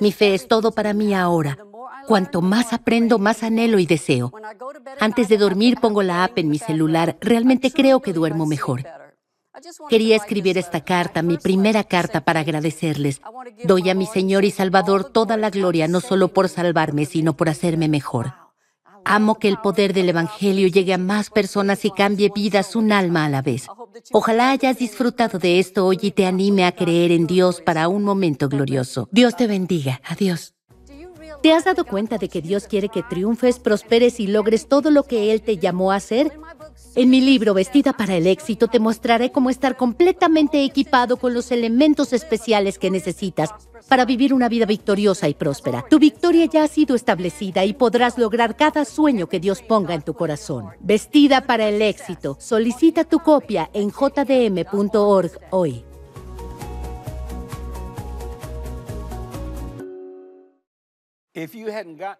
Mi 0.00 0.12
fe 0.12 0.33
es 0.34 0.48
todo 0.48 0.72
para 0.72 0.92
mí 0.92 1.14
ahora. 1.14 1.58
Cuanto 2.06 2.42
más 2.42 2.72
aprendo, 2.72 3.18
más 3.18 3.42
anhelo 3.42 3.78
y 3.78 3.86
deseo. 3.86 4.32
Antes 5.00 5.28
de 5.28 5.38
dormir 5.38 5.78
pongo 5.80 6.02
la 6.02 6.24
app 6.24 6.38
en 6.38 6.48
mi 6.48 6.58
celular. 6.58 7.16
Realmente 7.20 7.70
creo 7.70 8.00
que 8.00 8.12
duermo 8.12 8.46
mejor. 8.46 8.84
Quería 9.88 10.16
escribir 10.16 10.58
esta 10.58 10.84
carta, 10.84 11.22
mi 11.22 11.38
primera 11.38 11.84
carta, 11.84 12.22
para 12.22 12.40
agradecerles. 12.40 13.22
Doy 13.64 13.88
a 13.88 13.94
mi 13.94 14.06
Señor 14.06 14.44
y 14.44 14.50
Salvador 14.50 15.04
toda 15.04 15.36
la 15.36 15.50
gloria, 15.50 15.88
no 15.88 16.00
solo 16.00 16.28
por 16.28 16.48
salvarme, 16.48 17.06
sino 17.06 17.36
por 17.36 17.48
hacerme 17.48 17.88
mejor. 17.88 18.34
Amo 19.04 19.38
que 19.38 19.48
el 19.48 19.58
poder 19.58 19.92
del 19.92 20.08
Evangelio 20.08 20.66
llegue 20.66 20.94
a 20.94 20.98
más 20.98 21.30
personas 21.30 21.84
y 21.84 21.90
cambie 21.90 22.30
vidas 22.34 22.74
un 22.74 22.90
alma 22.90 23.26
a 23.26 23.28
la 23.28 23.42
vez. 23.42 23.66
Ojalá 24.12 24.50
hayas 24.50 24.78
disfrutado 24.78 25.38
de 25.38 25.58
esto 25.58 25.86
hoy 25.86 25.98
y 26.02 26.10
te 26.10 26.26
anime 26.26 26.64
a 26.64 26.72
creer 26.72 27.12
en 27.12 27.26
Dios 27.26 27.60
para 27.60 27.88
un 27.88 28.02
momento 28.02 28.48
glorioso. 28.48 29.08
Dios 29.10 29.36
te 29.36 29.46
bendiga. 29.46 30.00
Adiós. 30.04 30.54
¿Te 31.42 31.52
has 31.52 31.64
dado 31.64 31.84
cuenta 31.84 32.16
de 32.16 32.28
que 32.28 32.40
Dios 32.40 32.66
quiere 32.66 32.88
que 32.88 33.02
triunfes, 33.02 33.58
prosperes 33.58 34.18
y 34.18 34.26
logres 34.26 34.66
todo 34.66 34.90
lo 34.90 35.02
que 35.02 35.32
Él 35.32 35.42
te 35.42 35.58
llamó 35.58 35.92
a 35.92 35.96
hacer? 35.96 36.32
En 36.96 37.10
mi 37.10 37.20
libro 37.20 37.54
Vestida 37.54 37.92
para 37.92 38.14
el 38.14 38.28
éxito 38.28 38.68
te 38.68 38.78
mostraré 38.78 39.32
cómo 39.32 39.50
estar 39.50 39.76
completamente 39.76 40.64
equipado 40.64 41.16
con 41.16 41.34
los 41.34 41.50
elementos 41.50 42.12
especiales 42.12 42.78
que 42.78 42.88
necesitas 42.88 43.50
para 43.88 44.04
vivir 44.04 44.32
una 44.32 44.48
vida 44.48 44.64
victoriosa 44.64 45.28
y 45.28 45.34
próspera. 45.34 45.84
Tu 45.90 45.98
victoria 45.98 46.44
ya 46.46 46.62
ha 46.62 46.68
sido 46.68 46.94
establecida 46.94 47.64
y 47.64 47.72
podrás 47.72 48.16
lograr 48.16 48.56
cada 48.56 48.84
sueño 48.84 49.28
que 49.28 49.40
Dios 49.40 49.60
ponga 49.60 49.94
en 49.94 50.02
tu 50.02 50.14
corazón. 50.14 50.68
Vestida 50.78 51.40
para 51.40 51.68
el 51.68 51.82
éxito. 51.82 52.36
Solicita 52.38 53.02
tu 53.02 53.18
copia 53.18 53.70
en 53.72 53.90
jdm.org 53.90 55.32
hoy. 55.50 55.84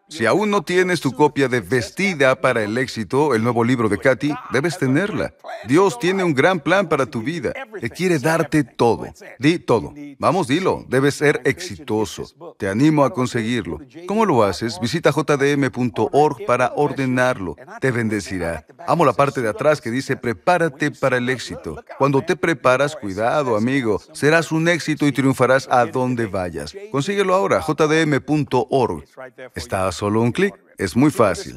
Si 0.08 0.26
aún 0.26 0.50
no 0.50 0.62
tienes 0.62 1.00
tu 1.00 1.12
copia 1.12 1.46
de 1.46 1.60
Vestida 1.60 2.40
para 2.40 2.64
el 2.64 2.76
éxito, 2.76 3.34
el 3.34 3.44
nuevo 3.44 3.62
libro 3.62 3.88
de 3.88 3.98
Katy, 3.98 4.34
debes 4.52 4.76
tenerla. 4.76 5.34
Dios 5.68 6.00
tiene 6.00 6.24
un 6.24 6.34
gran 6.34 6.58
plan 6.58 6.88
para 6.88 7.06
tu 7.06 7.22
vida. 7.22 7.52
Te 7.80 7.90
quiere 7.90 8.18
darte 8.18 8.64
todo. 8.64 9.06
Di 9.38 9.60
todo. 9.60 9.94
Vamos, 10.18 10.48
dilo. 10.48 10.84
Debes 10.88 11.14
ser 11.14 11.40
exitoso. 11.44 12.56
Te 12.58 12.68
animo 12.68 13.04
a 13.04 13.12
conseguirlo. 13.12 13.80
¿Cómo 14.08 14.26
lo 14.26 14.42
haces? 14.42 14.80
Visita 14.80 15.12
jdm.org 15.12 16.44
para 16.44 16.72
ordenarlo. 16.74 17.56
Te 17.80 17.92
bendecirá. 17.92 18.66
Amo 18.86 19.04
la 19.04 19.12
parte 19.12 19.40
de 19.40 19.48
atrás 19.48 19.80
que 19.80 19.92
dice 19.92 20.16
prepárate 20.16 20.90
para 20.90 21.18
el 21.18 21.28
éxito. 21.28 21.82
Cuando 21.98 22.22
te 22.22 22.34
preparas, 22.34 22.96
cuidado, 22.96 23.56
amigo. 23.56 24.00
Serás 24.12 24.50
un 24.50 24.66
éxito 24.66 25.06
y 25.06 25.12
triunfarás 25.12 25.68
a 25.70 25.86
donde 25.86 26.26
vayas. 26.26 26.74
Consíguelo 26.90 27.34
ahora, 27.34 27.60
jdm.org. 27.60 29.03
Está 29.54 29.88
a 29.88 29.92
solo 29.92 30.20
un 30.20 30.32
clic. 30.32 30.54
Es 30.76 30.96
muy 30.96 31.10
fácil. 31.10 31.56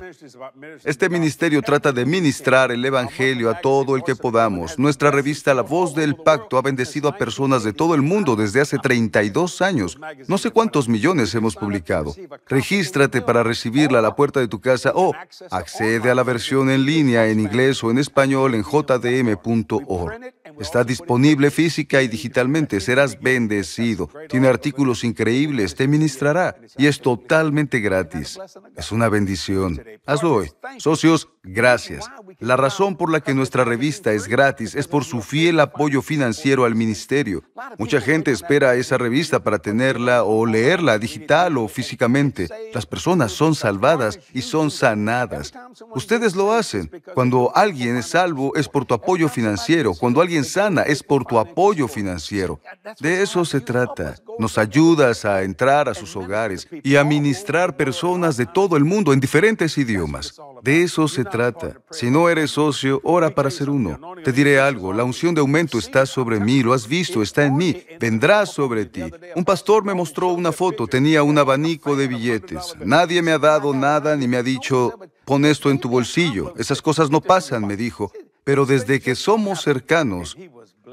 Este 0.83 1.09
ministerio 1.09 1.61
trata 1.61 1.91
de 1.91 2.05
ministrar 2.05 2.71
el 2.71 2.85
Evangelio 2.85 3.49
a 3.49 3.59
todo 3.59 3.95
el 3.95 4.03
que 4.03 4.15
podamos. 4.15 4.77
Nuestra 4.77 5.09
revista 5.09 5.53
La 5.53 5.63
Voz 5.63 5.95
del 5.95 6.15
Pacto 6.15 6.57
ha 6.57 6.61
bendecido 6.61 7.09
a 7.09 7.17
personas 7.17 7.63
de 7.63 7.73
todo 7.73 7.95
el 7.95 8.03
mundo 8.03 8.35
desde 8.35 8.61
hace 8.61 8.77
32 8.77 9.61
años. 9.61 9.97
No 10.27 10.37
sé 10.37 10.51
cuántos 10.51 10.87
millones 10.87 11.33
hemos 11.33 11.55
publicado. 11.55 12.13
Regístrate 12.47 13.21
para 13.21 13.43
recibirla 13.43 13.99
a 13.99 14.03
la 14.03 14.15
puerta 14.15 14.39
de 14.39 14.47
tu 14.47 14.61
casa 14.61 14.91
o 14.93 15.13
accede 15.49 16.11
a 16.11 16.15
la 16.15 16.23
versión 16.23 16.69
en 16.69 16.85
línea 16.85 17.27
en 17.27 17.39
inglés 17.39 17.83
o 17.83 17.89
en 17.89 17.97
español 17.97 18.53
en 18.53 18.63
jdm.org. 18.63 20.11
Está 20.59 20.83
disponible 20.83 21.51
física 21.51 22.01
y 22.01 22.07
digitalmente. 22.07 22.79
Serás 22.79 23.19
bendecido. 23.19 24.09
Tiene 24.29 24.47
artículos 24.47 25.03
increíbles. 25.03 25.75
Te 25.75 25.87
ministrará. 25.87 26.55
Y 26.77 26.87
es 26.87 27.01
totalmente 27.01 27.79
gratis. 27.79 28.39
Es 28.75 28.91
una 28.91 29.09
bendición. 29.09 29.83
Hazlo 30.05 30.35
hoy. 30.35 30.51
Socios, 30.77 31.29
gracias. 31.43 32.05
La 32.39 32.57
razón 32.57 32.95
por 32.95 33.11
la 33.11 33.21
que 33.21 33.33
nuestra 33.33 33.63
revista 33.63 34.11
es 34.13 34.27
gratis 34.27 34.75
es 34.75 34.87
por 34.87 35.03
su 35.03 35.21
fiel 35.21 35.59
apoyo 35.59 36.01
financiero 36.01 36.65
al 36.65 36.75
ministerio. 36.75 37.43
Mucha 37.77 38.01
gente 38.01 38.31
espera 38.31 38.75
esa 38.75 38.97
revista 38.97 39.43
para 39.43 39.59
tenerla 39.59 40.23
o 40.23 40.45
leerla 40.45 40.99
digital 40.99 41.57
o 41.57 41.67
físicamente. 41.67 42.47
Las 42.73 42.85
personas 42.85 43.31
son 43.31 43.55
salvadas 43.55 44.19
y 44.33 44.41
son 44.41 44.71
sanadas. 44.71 45.53
Ustedes 45.95 46.35
lo 46.35 46.53
hacen. 46.53 46.91
Cuando 47.13 47.51
alguien 47.55 47.97
es 47.97 48.07
salvo 48.07 48.55
es 48.55 48.67
por 48.67 48.85
tu 48.85 48.93
apoyo 48.93 49.29
financiero. 49.29 49.93
Cuando 49.93 50.21
alguien 50.21 50.45
sana 50.47 50.81
es 50.83 51.03
por 51.03 51.25
tu 51.25 51.37
apoyo 51.37 51.87
financiero. 51.87 52.59
De 52.99 53.21
eso 53.21 53.45
se 53.45 53.61
trata. 53.61 54.15
Nos 54.39 54.57
ayudas 54.57 55.25
a 55.25 55.43
entrar 55.43 55.89
a 55.89 55.93
sus 55.93 56.15
hogares 56.15 56.67
y 56.83 56.95
a 56.95 57.03
ministrar 57.03 57.75
personas 57.75 58.37
de 58.37 58.45
todo 58.45 58.77
el 58.77 58.85
mundo 58.85 59.13
en 59.13 59.19
diferentes 59.19 59.77
idiomas. 59.77 60.33
De 60.63 60.83
eso 60.83 61.07
se 61.07 61.23
trata. 61.23 61.79
Si 61.91 62.09
no 62.09 62.29
eres 62.29 62.51
socio, 62.51 62.99
ora 63.03 63.29
para 63.29 63.51
ser 63.51 63.69
uno. 63.69 63.99
Te 64.23 64.31
diré 64.31 64.59
algo, 64.59 64.93
la 64.93 65.03
unción 65.03 65.35
de 65.35 65.41
aumento 65.41 65.77
está 65.77 66.05
sobre 66.05 66.39
mí, 66.39 66.63
lo 66.63 66.73
has 66.73 66.87
visto, 66.87 67.21
está 67.21 67.45
en 67.45 67.55
mí, 67.55 67.83
vendrá 67.99 68.45
sobre 68.45 68.85
ti. 68.85 69.03
Un 69.35 69.45
pastor 69.45 69.83
me 69.83 69.93
mostró 69.93 70.29
una 70.29 70.51
foto, 70.51 70.87
tenía 70.87 71.23
un 71.23 71.37
abanico 71.37 71.95
de 71.95 72.07
billetes. 72.07 72.75
Nadie 72.83 73.21
me 73.21 73.31
ha 73.31 73.39
dado 73.39 73.73
nada 73.73 74.15
ni 74.15 74.27
me 74.27 74.37
ha 74.37 74.43
dicho, 74.43 74.99
pon 75.25 75.45
esto 75.45 75.69
en 75.69 75.79
tu 75.79 75.89
bolsillo. 75.89 76.53
Esas 76.57 76.81
cosas 76.81 77.09
no 77.09 77.21
pasan, 77.21 77.65
me 77.65 77.75
dijo. 77.75 78.11
Pero 78.47 78.65
desde 78.65 79.01
que 79.01 79.13
somos 79.13 79.61
cercanos, 79.61 80.37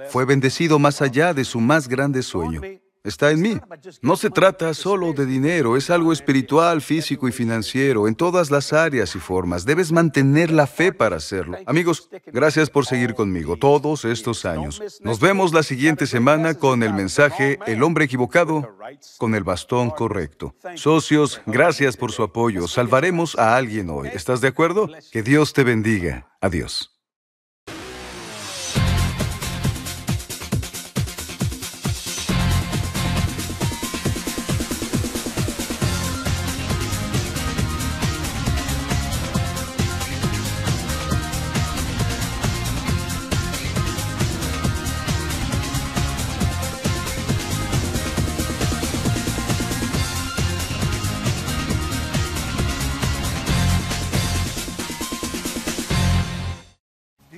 fue 0.08 0.24
bendecido 0.24 0.80
más 0.80 1.00
allá 1.00 1.32
de 1.32 1.44
su 1.44 1.60
más 1.60 1.86
grande 1.86 2.20
sueño 2.24 2.60
está 3.04 3.30
en 3.30 3.42
mí. 3.42 3.60
No 4.00 4.16
se 4.16 4.30
trata 4.30 4.72
solo 4.72 5.12
de 5.12 5.26
dinero, 5.26 5.76
es 5.76 5.90
algo 5.90 6.12
espiritual, 6.12 6.80
físico 6.80 7.28
y 7.28 7.32
financiero, 7.32 8.08
en 8.08 8.14
todas 8.14 8.50
las 8.50 8.72
áreas 8.72 9.14
y 9.14 9.18
formas. 9.18 9.66
Debes 9.66 9.92
mantener 9.92 10.50
la 10.50 10.66
fe 10.66 10.92
para 10.92 11.16
hacerlo. 11.16 11.58
Amigos, 11.66 12.08
gracias 12.26 12.70
por 12.70 12.86
seguir 12.86 13.14
conmigo 13.14 13.56
todos 13.56 14.04
estos 14.04 14.44
años. 14.46 14.82
Nos 15.02 15.20
vemos 15.20 15.52
la 15.52 15.62
siguiente 15.62 16.06
semana 16.06 16.54
con 16.54 16.82
el 16.82 16.94
mensaje 16.94 17.58
El 17.66 17.82
hombre 17.82 18.06
equivocado 18.06 18.76
con 19.18 19.34
el 19.34 19.44
bastón 19.44 19.90
correcto. 19.90 20.54
Socios, 20.74 21.42
gracias 21.46 21.96
por 21.96 22.10
su 22.10 22.22
apoyo. 22.22 22.66
Salvaremos 22.66 23.38
a 23.38 23.56
alguien 23.56 23.90
hoy. 23.90 24.08
¿Estás 24.12 24.40
de 24.40 24.48
acuerdo? 24.48 24.88
Que 25.12 25.22
Dios 25.22 25.52
te 25.52 25.62
bendiga. 25.62 26.28
Adiós. 26.40 26.93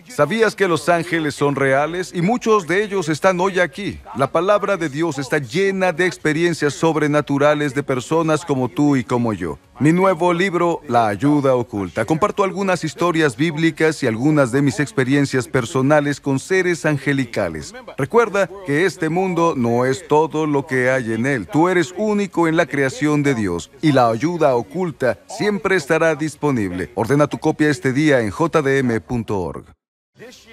¿Sabías 0.09 0.55
que 0.55 0.69
los 0.69 0.89
ángeles 0.89 1.35
son 1.35 1.57
reales 1.57 2.13
y 2.15 2.23
muchos 2.23 2.67
de 2.67 2.83
ellos 2.83 3.09
están 3.09 3.41
hoy 3.41 3.61
aquí? 3.61 4.01
La 4.17 4.31
palabra 4.31 4.77
de 4.77 4.89
Dios 4.89 5.19
está 5.19 5.39
llena 5.39 5.93
de 5.93 6.07
experiencias 6.07 6.75
sobrenaturales 6.75 7.75
de 7.75 7.83
personas 7.83 8.45
como 8.45 8.69
tú 8.69 8.97
y 8.97 9.05
como 9.05 9.33
yo. 9.33 9.59
Mi 9.79 9.93
nuevo 9.93 10.33
libro, 10.33 10.81
La 10.89 11.09
ayuda 11.09 11.55
oculta, 11.55 12.07
comparto 12.07 12.45
algunas 12.45 12.83
historias 12.83 13.37
bíblicas 13.37 14.03
y 14.03 14.07
algunas 14.07 14.51
de 14.51 14.63
mis 14.63 14.81
experiencias 14.81 15.49
personales 15.49 16.19
con 16.19 16.39
seres 16.39 16.87
angelicales. 16.87 17.75
Recuerda 17.99 18.49
que 18.65 18.87
este 18.87 19.11
mundo 19.11 19.53
no 19.55 19.85
es 19.85 20.09
todo 20.09 20.47
lo 20.47 20.67
que 20.67 20.89
hay 20.89 21.13
en 21.13 21.27
él. 21.27 21.47
Tú 21.47 21.69
eres 21.69 21.93
único 21.99 22.49
en 22.49 22.57
la 22.57 22.65
creación 22.65 23.23
de 23.23 23.35
Dios 23.35 23.71
y 23.83 23.93
la 23.93 24.09
ayuda 24.09 24.55
oculta 24.55 25.19
siempre 25.29 25.77
estará 25.77 26.15
disponible. 26.15 26.91
Ordena 26.95 27.27
tu 27.27 27.37
copia 27.37 27.69
este 27.69 27.93
día 27.93 28.21
en 28.21 28.31
jdm.org. 28.31 29.76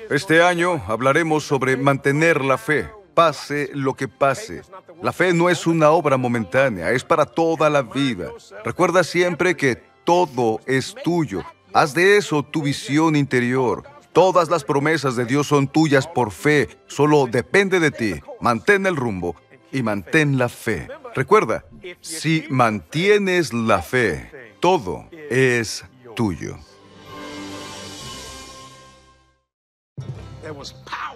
Este 0.10 0.42
año 0.42 0.82
hablaremos 0.88 1.46
sobre 1.46 1.78
mantener 1.78 2.44
la 2.44 2.58
fe, 2.58 2.90
pase 3.14 3.70
lo 3.74 3.94
que 3.94 4.08
pase. 4.08 4.62
La 5.02 5.14
fe 5.14 5.34
no 5.34 5.50
es 5.50 5.66
una 5.66 5.92
obra 5.92 6.18
momentánea, 6.18 6.92
es 6.92 7.04
para 7.04 7.26
toda 7.26 7.70
la 7.70 7.82
vida. 7.82 8.30
Recuerda 8.66 9.04
siempre 9.04 9.56
que 9.56 9.76
todo 10.04 10.60
es 10.66 10.96
tuyo. 11.04 11.44
Haz 11.74 11.94
de 11.94 12.18
eso 12.18 12.44
tu 12.44 12.62
visión 12.62 13.16
interior. 13.16 13.84
Todas 14.12 14.50
las 14.50 14.64
promesas 14.64 15.16
de 15.16 15.26
Dios 15.26 15.48
son 15.48 15.68
tuyas 15.68 16.08
por 16.08 16.32
fe, 16.32 16.70
solo 16.88 17.26
depende 17.26 17.80
de 17.80 17.90
ti. 17.90 18.22
Mantén 18.42 18.86
el 18.86 18.96
rumbo 18.96 19.36
y 19.72 19.82
mantén 19.82 20.38
la 20.38 20.50
fe. 20.50 20.88
Recuerda, 21.16 21.66
si 22.02 22.46
mantienes 22.50 23.54
la 23.54 23.82
fe, 23.82 24.30
todo 24.60 25.08
es 25.30 25.84
tuyo. 26.16 26.58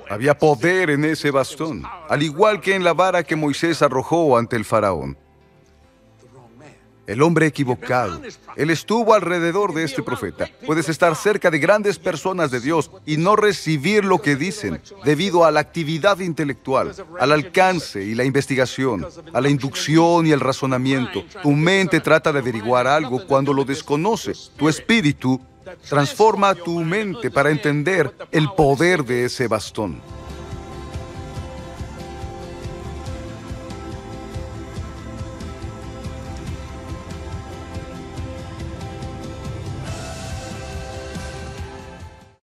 Había 0.10 0.38
poder 0.38 0.90
en 0.90 1.06
ese 1.06 1.32
bastón, 1.32 1.84
al 2.10 2.24
igual 2.24 2.62
que 2.62 2.76
en 2.76 2.84
la 2.84 2.94
vara 2.94 3.24
que 3.24 3.36
Moisés 3.36 3.82
arrojó 3.82 4.38
ante 4.38 4.56
el 4.56 4.66
faraón. 4.66 5.18
El 7.06 7.22
hombre 7.22 7.46
equivocado. 7.46 8.22
Él 8.58 8.70
estuvo 8.70 9.14
alrededor 9.14 9.74
de 9.74 9.86
este 9.86 10.04
profeta. 10.04 10.50
Puedes 10.66 10.90
estar 10.90 11.16
cerca 11.16 11.50
de 11.50 11.58
grandes 11.58 11.98
personas 11.98 12.52
de 12.52 12.60
Dios 12.60 12.92
y 13.06 13.16
no 13.16 13.38
recibir 13.38 14.04
lo 14.04 14.22
que 14.22 14.36
dicen 14.36 14.82
debido 15.06 15.46
a 15.46 15.52
la 15.52 15.62
actividad 15.62 16.20
intelectual, 16.20 16.94
al 17.18 17.32
alcance 17.32 18.04
y 18.04 18.14
la 18.14 18.26
investigación, 18.26 19.08
a 19.32 19.40
la 19.40 19.50
inducción 19.50 20.28
y 20.28 20.32
el 20.32 20.42
razonamiento. 20.42 21.24
Tu 21.42 21.52
mente 21.54 22.02
trata 22.02 22.34
de 22.34 22.40
averiguar 22.40 22.88
algo 22.88 23.26
cuando 23.26 23.54
lo 23.54 23.64
desconoce. 23.64 24.34
Tu 24.58 24.68
espíritu 24.68 25.40
Transforma 25.90 26.56
tu 26.56 26.80
mente 26.80 27.32
para 27.32 27.50
entender 27.50 28.14
el 28.32 28.50
poder 28.52 29.04
de 29.04 29.26
ese 29.26 29.48
bastón. 29.48 30.02